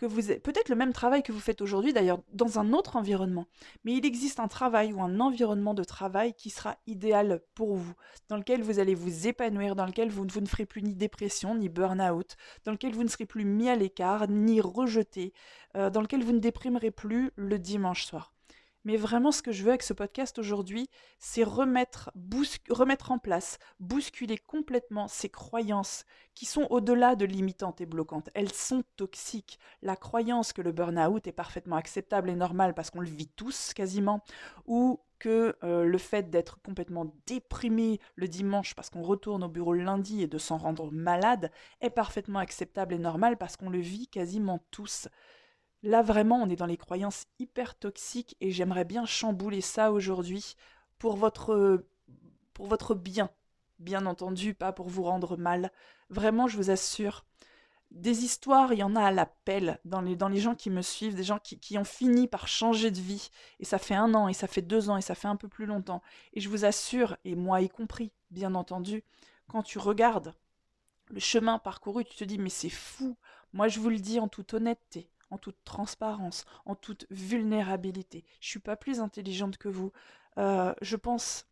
que 0.00 0.06
vous 0.06 0.22
peut-être 0.42 0.70
le 0.70 0.76
même 0.76 0.94
travail 0.94 1.22
que 1.22 1.30
vous 1.30 1.40
faites 1.40 1.60
aujourd'hui 1.60 1.92
d'ailleurs 1.92 2.20
dans 2.32 2.58
un 2.58 2.72
autre 2.72 2.96
environnement, 2.96 3.46
mais 3.84 3.92
il 3.92 4.06
existe 4.06 4.40
un 4.40 4.48
travail 4.48 4.94
ou 4.94 5.02
un 5.02 5.20
environnement 5.20 5.74
de 5.74 5.84
travail 5.84 6.32
qui 6.32 6.48
sera 6.48 6.78
idéal 6.86 7.42
pour 7.54 7.76
vous, 7.76 7.92
dans 8.30 8.38
lequel 8.38 8.62
vous 8.62 8.78
allez 8.78 8.94
vous 8.94 9.26
épanouir, 9.26 9.76
dans 9.76 9.84
lequel 9.84 10.08
vous, 10.08 10.24
ne 10.24 10.46
ferez 10.46 10.64
plus 10.64 10.82
ni 10.82 10.94
dépression 10.94 11.54
ni 11.54 11.68
burn-out, 11.68 12.38
dans 12.64 12.72
lequel 12.72 12.94
vous 12.94 13.04
ne 13.04 13.08
serez 13.08 13.26
plus 13.26 13.44
mis 13.44 13.68
à 13.68 13.76
l'écart 13.76 14.26
ni 14.26 14.62
rejeté, 14.62 15.34
euh, 15.76 15.90
dans 15.90 16.00
lequel 16.00 16.24
vous 16.24 16.32
ne 16.32 16.38
déprimerez 16.38 16.90
plus 16.90 17.30
le 17.36 17.58
dimanche 17.58 18.06
soir. 18.06 18.32
Mais 18.84 18.96
vraiment, 18.96 19.32
ce 19.32 19.42
que 19.42 19.52
je 19.52 19.62
veux 19.62 19.70
avec 19.70 19.82
ce 19.82 19.92
podcast 19.92 20.38
aujourd'hui, 20.38 20.88
c'est 21.18 21.44
remettre, 21.44 22.10
remettre 22.70 23.10
en 23.10 23.18
place, 23.18 23.58
bousculer 23.78 24.38
complètement 24.38 25.06
ces 25.08 25.28
croyances 25.28 26.04
qui 26.34 26.46
sont 26.46 26.66
au-delà 26.70 27.14
de 27.14 27.26
limitantes 27.26 27.80
et 27.80 27.86
bloquantes. 27.86 28.30
Elles 28.34 28.52
sont 28.52 28.82
toxiques. 28.96 29.58
La 29.82 29.96
croyance 29.96 30.52
que 30.52 30.62
le 30.62 30.72
burn-out 30.72 31.26
est 31.26 31.32
parfaitement 31.32 31.76
acceptable 31.76 32.30
et 32.30 32.34
normal 32.34 32.74
parce 32.74 32.90
qu'on 32.90 33.00
le 33.00 33.08
vit 33.08 33.28
tous 33.28 33.74
quasiment, 33.74 34.24
ou 34.66 35.00
que 35.18 35.54
euh, 35.62 35.84
le 35.84 35.98
fait 35.98 36.30
d'être 36.30 36.58
complètement 36.62 37.14
déprimé 37.26 38.00
le 38.16 38.26
dimanche 38.26 38.74
parce 38.74 38.90
qu'on 38.90 39.02
retourne 39.02 39.44
au 39.44 39.48
bureau 39.48 39.74
le 39.74 39.84
lundi 39.84 40.22
et 40.22 40.26
de 40.26 40.38
s'en 40.38 40.56
rendre 40.56 40.90
malade 40.90 41.52
est 41.82 41.90
parfaitement 41.90 42.38
acceptable 42.38 42.94
et 42.94 42.98
normal 42.98 43.36
parce 43.36 43.56
qu'on 43.56 43.70
le 43.70 43.78
vit 43.78 44.08
quasiment 44.08 44.64
tous. 44.70 45.08
Là, 45.82 46.02
vraiment, 46.02 46.36
on 46.36 46.50
est 46.50 46.56
dans 46.56 46.66
les 46.66 46.76
croyances 46.76 47.26
hyper 47.38 47.78
toxiques 47.78 48.36
et 48.40 48.50
j'aimerais 48.50 48.84
bien 48.84 49.06
chambouler 49.06 49.62
ça 49.62 49.92
aujourd'hui 49.92 50.56
pour 50.98 51.16
votre, 51.16 51.84
pour 52.52 52.66
votre 52.66 52.94
bien. 52.94 53.30
Bien 53.78 54.04
entendu, 54.04 54.52
pas 54.52 54.72
pour 54.72 54.88
vous 54.88 55.04
rendre 55.04 55.38
mal. 55.38 55.72
Vraiment, 56.10 56.48
je 56.48 56.58
vous 56.58 56.70
assure, 56.70 57.24
des 57.90 58.24
histoires, 58.24 58.72
il 58.72 58.78
y 58.78 58.82
en 58.82 58.94
a 58.94 59.02
à 59.02 59.10
l'appel 59.10 59.80
dans 59.84 60.02
les, 60.02 60.16
dans 60.16 60.28
les 60.28 60.38
gens 60.38 60.54
qui 60.54 60.70
me 60.70 60.82
suivent, 60.82 61.14
des 61.14 61.24
gens 61.24 61.38
qui, 61.38 61.58
qui, 61.58 61.78
ont 61.78 61.84
fini 61.84 62.28
par 62.28 62.46
changer 62.46 62.90
de 62.90 63.00
vie. 63.00 63.30
Et 63.58 63.64
ça 63.64 63.78
fait 63.78 63.94
un 63.94 64.14
an, 64.14 64.28
et 64.28 64.34
ça 64.34 64.46
fait 64.46 64.62
deux 64.62 64.90
ans, 64.90 64.98
et 64.98 65.02
ça 65.02 65.14
fait 65.14 65.28
un 65.28 65.36
peu 65.36 65.48
plus 65.48 65.66
longtemps. 65.66 66.02
Et 66.34 66.40
je 66.40 66.48
vous 66.48 66.64
assure, 66.66 67.16
et 67.24 67.34
moi 67.34 67.62
y 67.62 67.68
compris, 67.68 68.12
bien 68.30 68.54
entendu, 68.54 69.02
quand 69.48 69.62
tu 69.62 69.78
regardes 69.78 70.34
le 71.08 71.20
chemin 71.20 71.58
parcouru, 71.58 72.04
tu 72.04 72.16
te 72.16 72.24
dis, 72.24 72.38
mais 72.38 72.50
c'est 72.50 72.68
fou. 72.68 73.16
Moi, 73.52 73.66
je 73.66 73.80
vous 73.80 73.90
le 73.90 73.98
dis 73.98 74.20
en 74.20 74.28
toute 74.28 74.54
honnêteté 74.54 75.10
en 75.30 75.38
toute 75.38 75.62
transparence, 75.64 76.44
en 76.66 76.74
toute 76.74 77.06
vulnérabilité. 77.10 78.24
Je 78.40 78.48
suis 78.48 78.60
pas 78.60 78.76
plus 78.76 79.00
intelligente 79.00 79.56
que 79.56 79.68
vous. 79.68 79.92
Euh, 80.38 80.74
je 80.82 80.96
pense. 80.96 81.46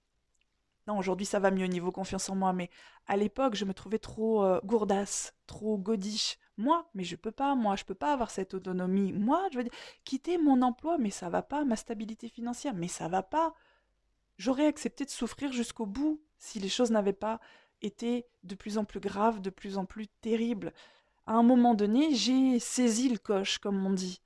Non, 0.86 0.98
aujourd'hui 0.98 1.26
ça 1.26 1.38
va 1.38 1.50
mieux 1.50 1.64
au 1.64 1.68
niveau 1.68 1.92
confiance 1.92 2.30
en 2.30 2.34
moi, 2.34 2.52
mais 2.52 2.70
à 3.06 3.16
l'époque 3.16 3.54
je 3.54 3.64
me 3.64 3.74
trouvais 3.74 3.98
trop 3.98 4.42
euh, 4.44 4.60
gourdasse, 4.64 5.34
trop 5.46 5.76
godiche. 5.76 6.38
Moi, 6.56 6.88
mais 6.94 7.04
je 7.04 7.14
peux 7.14 7.30
pas, 7.30 7.54
moi, 7.54 7.76
je 7.76 7.84
peux 7.84 7.94
pas 7.94 8.12
avoir 8.12 8.30
cette 8.30 8.52
autonomie. 8.52 9.12
Moi, 9.12 9.46
je 9.52 9.58
veux 9.58 9.62
dire, 9.62 9.72
quitter 10.04 10.38
mon 10.38 10.60
emploi, 10.62 10.98
mais 10.98 11.10
ça 11.10 11.28
va 11.28 11.40
pas, 11.40 11.64
ma 11.64 11.76
stabilité 11.76 12.28
financière, 12.28 12.74
mais 12.74 12.88
ça 12.88 13.06
va 13.06 13.22
pas. 13.22 13.54
J'aurais 14.38 14.66
accepté 14.66 15.04
de 15.04 15.10
souffrir 15.10 15.52
jusqu'au 15.52 15.86
bout 15.86 16.20
si 16.38 16.58
les 16.58 16.68
choses 16.68 16.90
n'avaient 16.90 17.12
pas 17.12 17.40
été 17.82 18.26
de 18.42 18.54
plus 18.54 18.78
en 18.78 18.84
plus 18.84 18.98
graves, 19.00 19.40
de 19.40 19.50
plus 19.50 19.78
en 19.78 19.84
plus 19.84 20.08
terribles. 20.20 20.72
À 21.28 21.34
un 21.34 21.42
moment 21.42 21.74
donné, 21.74 22.14
j'ai 22.14 22.58
saisi 22.58 23.10
le 23.10 23.18
coche, 23.18 23.58
comme 23.58 23.84
on 23.84 23.92
dit. 23.92 24.22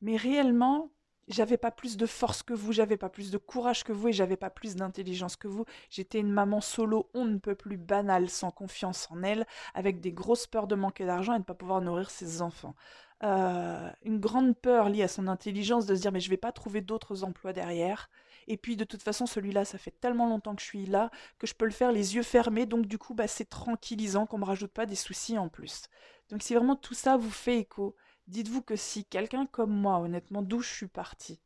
Mais 0.00 0.16
réellement, 0.16 0.90
j'avais 1.28 1.56
pas 1.56 1.70
plus 1.70 1.96
de 1.96 2.06
force 2.06 2.42
que 2.42 2.54
vous, 2.54 2.72
j'avais 2.72 2.96
pas 2.96 3.08
plus 3.08 3.30
de 3.30 3.38
courage 3.38 3.84
que 3.84 3.92
vous 3.92 4.08
et 4.08 4.12
j'avais 4.12 4.36
pas 4.36 4.50
plus 4.50 4.74
d'intelligence 4.74 5.36
que 5.36 5.46
vous. 5.46 5.64
J'étais 5.88 6.18
une 6.18 6.32
maman 6.32 6.60
solo, 6.60 7.08
on 7.14 7.24
ne 7.24 7.38
peut 7.38 7.54
plus 7.54 7.76
banale, 7.76 8.28
sans 8.28 8.50
confiance 8.50 9.08
en 9.12 9.22
elle, 9.22 9.46
avec 9.74 10.00
des 10.00 10.12
grosses 10.12 10.48
peurs 10.48 10.66
de 10.66 10.74
manquer 10.74 11.06
d'argent 11.06 11.34
et 11.34 11.36
de 11.36 11.42
ne 11.42 11.44
pas 11.44 11.54
pouvoir 11.54 11.80
nourrir 11.80 12.10
ses 12.10 12.42
enfants. 12.42 12.74
Euh, 13.22 13.90
une 14.02 14.18
grande 14.18 14.56
peur 14.56 14.88
liée 14.88 15.04
à 15.04 15.08
son 15.08 15.28
intelligence 15.28 15.86
de 15.86 15.94
se 15.94 16.00
dire 16.02 16.12
mais 16.12 16.20
je 16.20 16.30
vais 16.30 16.36
pas 16.36 16.52
trouver 16.52 16.80
d'autres 16.80 17.22
emplois 17.22 17.52
derrière. 17.52 18.10
Et 18.46 18.56
puis 18.56 18.76
de 18.76 18.84
toute 18.84 19.02
façon 19.02 19.26
celui-là 19.26 19.64
ça 19.64 19.78
fait 19.78 19.90
tellement 19.90 20.28
longtemps 20.28 20.54
que 20.54 20.62
je 20.62 20.66
suis 20.66 20.86
là 20.86 21.10
que 21.38 21.46
je 21.46 21.54
peux 21.54 21.64
le 21.64 21.72
faire 21.72 21.92
les 21.92 22.14
yeux 22.14 22.22
fermés 22.22 22.66
donc 22.66 22.86
du 22.86 22.98
coup 22.98 23.14
bah, 23.14 23.26
c'est 23.26 23.48
tranquillisant 23.48 24.26
qu'on 24.26 24.38
me 24.38 24.44
rajoute 24.44 24.72
pas 24.72 24.86
des 24.86 24.94
soucis 24.94 25.38
en 25.38 25.48
plus. 25.48 25.84
Donc 26.30 26.42
si 26.42 26.54
vraiment 26.54 26.76
tout 26.76 26.94
ça 26.94 27.16
vous 27.16 27.30
fait 27.30 27.58
écho, 27.58 27.96
dites-vous 28.28 28.62
que 28.62 28.76
si 28.76 29.04
quelqu'un 29.04 29.46
comme 29.46 29.72
moi 29.72 29.98
honnêtement 29.98 30.42
d'où 30.42 30.60
je 30.60 30.72
suis 30.72 30.88
partie 30.88 31.40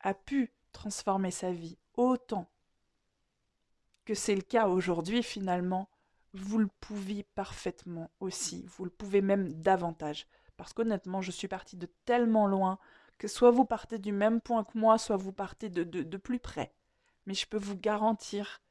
a 0.00 0.14
pu 0.14 0.52
transformer 0.72 1.30
sa 1.30 1.50
vie 1.50 1.78
autant 1.96 2.48
que 4.04 4.14
c'est 4.14 4.34
le 4.34 4.40
cas 4.40 4.68
aujourd'hui 4.68 5.22
finalement, 5.22 5.90
vous 6.32 6.58
le 6.58 6.68
pouvez 6.80 7.24
parfaitement 7.34 8.10
aussi, 8.20 8.64
vous 8.66 8.84
le 8.84 8.90
pouvez 8.90 9.20
même 9.20 9.52
davantage. 9.52 10.26
Parce 10.56 10.72
qu'honnêtement, 10.72 11.20
je 11.20 11.30
suis 11.30 11.46
partie 11.46 11.76
de 11.76 11.88
tellement 12.06 12.46
loin 12.46 12.78
que 13.18 13.28
soit 13.28 13.50
vous 13.50 13.64
partez 13.64 13.98
du 13.98 14.12
même 14.12 14.40
point 14.40 14.64
que 14.64 14.78
moi, 14.78 14.98
soit 14.98 15.16
vous 15.16 15.32
partez 15.32 15.68
de, 15.68 15.82
de, 15.84 16.16
plus 16.16 16.38
près. 16.38 16.72
Mais 17.26 17.34
je 17.34 17.46
peux 17.46 17.58
vous 17.58 17.76
garantir 17.76 18.62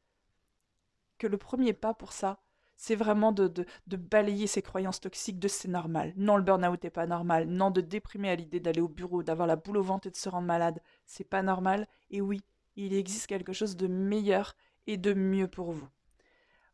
que 1.17 1.27
le 1.27 1.38
premier 1.38 1.73
pas 1.73 1.93
pour 1.93 2.13
ça, 2.13 2.39
c'est 2.75 2.95
vraiment 2.95 3.31
de, 3.31 3.47
de, 3.47 3.97
balayer 3.97 4.47
ces 4.47 4.62
croyances 4.62 5.01
toxiques 5.01 5.39
de 5.39 5.47
c'est 5.47 5.67
normal. 5.67 6.13
Non, 6.15 6.38
le 6.38 6.43
burn-out 6.43 6.83
n'est 6.83 6.89
pas 6.89 7.07
normal. 7.07 7.47
Non, 7.47 7.71
de 7.71 7.81
déprimer 7.81 8.29
à 8.29 8.36
l'idée 8.36 8.60
d'aller 8.60 8.81
au 8.81 8.88
bureau, 8.88 9.23
d'avoir 9.23 9.47
la 9.47 9.55
boule 9.55 9.77
au 9.77 9.83
ventre 9.83 10.07
et 10.07 10.12
de 10.12 10.15
se 10.15 10.29
rendre 10.29 10.47
malade, 10.47 10.81
c'est 11.05 11.23
pas 11.23 11.41
normal. 11.41 11.88
Et 12.12 12.21
oui, 12.21 12.41
il 12.75 12.93
existe 12.93 13.27
quelque 13.27 13.53
chose 13.53 13.75
de 13.75 13.88
meilleur 13.88 14.55
et 14.86 14.97
de 14.97 15.13
mieux 15.13 15.47
pour 15.47 15.71
vous. 15.71 15.88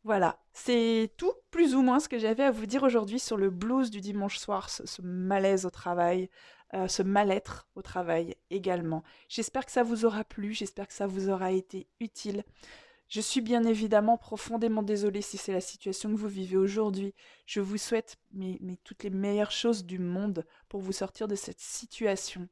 Voilà, 0.03 0.37
c'est 0.51 1.13
tout 1.15 1.31
plus 1.49 1.75
ou 1.75 1.81
moins 1.81 2.01
ce 2.01 2.09
que 2.09 2.19
j'avais 2.19 2.43
à 2.43 2.51
vous 2.51 2.65
dire 2.65 2.83
aujourd'hui 2.83 3.19
sur 3.19 3.37
le 3.37 3.49
blues 3.49 3.89
du 3.89 4.01
dimanche 4.01 4.37
soir, 4.37 4.69
ce, 4.69 5.01
malaise 5.01 5.65
au 5.65 5.69
travail, 5.69 6.29
euh, 6.73 6.87
ce 6.87 7.03
mal-être 7.03 7.67
au 7.75 7.81
travail 7.81 8.35
également. 8.49 9.03
J'espère 9.29 9.65
que 9.65 9.71
ça 9.71 9.83
vous 9.83 10.05
aura 10.05 10.23
plu, 10.23 10.53
j'espère 10.53 10.87
que 10.87 10.93
ça 10.93 11.07
vous 11.07 11.29
aura 11.29 11.51
été 11.51 11.87
utile. 11.99 12.43
Je 13.09 13.21
suis 13.21 13.41
bien 13.41 13.63
évidemment 13.63 14.17
profondément 14.17 14.81
désolée 14.81 15.21
si 15.21 15.37
c'est 15.37 15.53
la 15.53 15.61
situation 15.61 16.09
que 16.11 16.17
vous 16.17 16.27
vivez 16.27 16.57
aujourd'hui. 16.57 17.13
Je 17.45 17.59
vous 17.59 17.77
souhaite 17.77 18.17
mais 18.31 18.57
toutes 18.83 19.03
les 19.03 19.11
meilleures 19.11 19.51
choses 19.51 19.85
du 19.85 19.99
monde 19.99 20.45
pour 20.67 20.81
vous 20.81 20.93
sortir 20.93 21.27
de 21.27 21.35
cette 21.35 21.59
situation. 21.59 22.47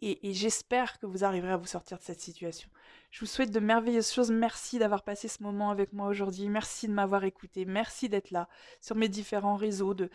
Et, 0.00 0.32
j'espère 0.32 1.00
que 1.00 1.06
vous 1.06 1.24
arriverez 1.24 1.52
à 1.52 1.56
vous 1.56 1.66
sortir 1.66 1.98
de 1.98 2.02
cette 2.02 2.20
situation. 2.20 2.68
Je 3.10 3.20
vous 3.20 3.26
souhaite 3.26 3.50
de 3.50 3.58
merveilleuses 3.58 4.12
choses. 4.12 4.30
Merci 4.30 4.78
d'avoir 4.78 5.02
passé 5.02 5.26
ce 5.26 5.42
moment 5.42 5.70
avec 5.70 5.92
moi 5.92 6.06
aujourd'hui. 6.06 6.48
Merci 6.48 6.86
de 6.86 6.92
m'avoir 6.92 7.24
écouté. 7.24 7.64
Merci 7.64 8.08
d'être 8.08 8.30
là 8.30 8.48
sur 8.80 8.94
mes 8.94 9.08
différents 9.08 9.56
réseaux, 9.56 9.94
de, 9.94 10.08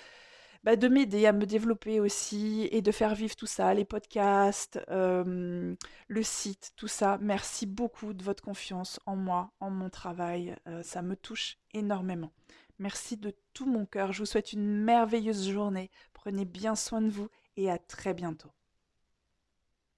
bah, 0.63 0.75
de 0.77 0.87
m'aider 0.87 1.25
à 1.25 1.33
me 1.33 1.45
développer 1.45 1.99
aussi 1.99 2.69
et 2.71 2.81
de 2.81 2.91
faire 2.91 3.15
vivre 3.15 3.35
tout 3.35 3.45
ça, 3.45 3.73
les 3.73 3.85
podcasts, 3.85 4.79
euh, 4.89 5.75
le 6.07 6.23
site, 6.23 6.71
tout 6.77 6.87
ça. 6.87 7.17
Merci 7.21 7.65
beaucoup 7.65 8.13
de 8.13 8.23
votre 8.23 8.43
confiance 8.43 8.99
en 9.05 9.15
moi, 9.15 9.51
en 9.59 9.69
mon 9.69 9.89
travail. 9.89 10.55
Euh, 10.67 10.81
ça 10.83 11.01
me 11.01 11.15
touche 11.15 11.57
énormément. 11.73 12.31
Merci 12.79 13.17
de 13.17 13.33
tout 13.53 13.65
mon 13.65 13.85
cœur. 13.85 14.13
Je 14.13 14.19
vous 14.19 14.25
souhaite 14.25 14.53
une 14.53 14.65
merveilleuse 14.65 15.49
journée. 15.49 15.91
Prenez 16.13 16.45
bien 16.45 16.75
soin 16.75 17.01
de 17.01 17.09
vous 17.09 17.27
et 17.57 17.69
à 17.69 17.77
très 17.77 18.13
bientôt. 18.13 18.51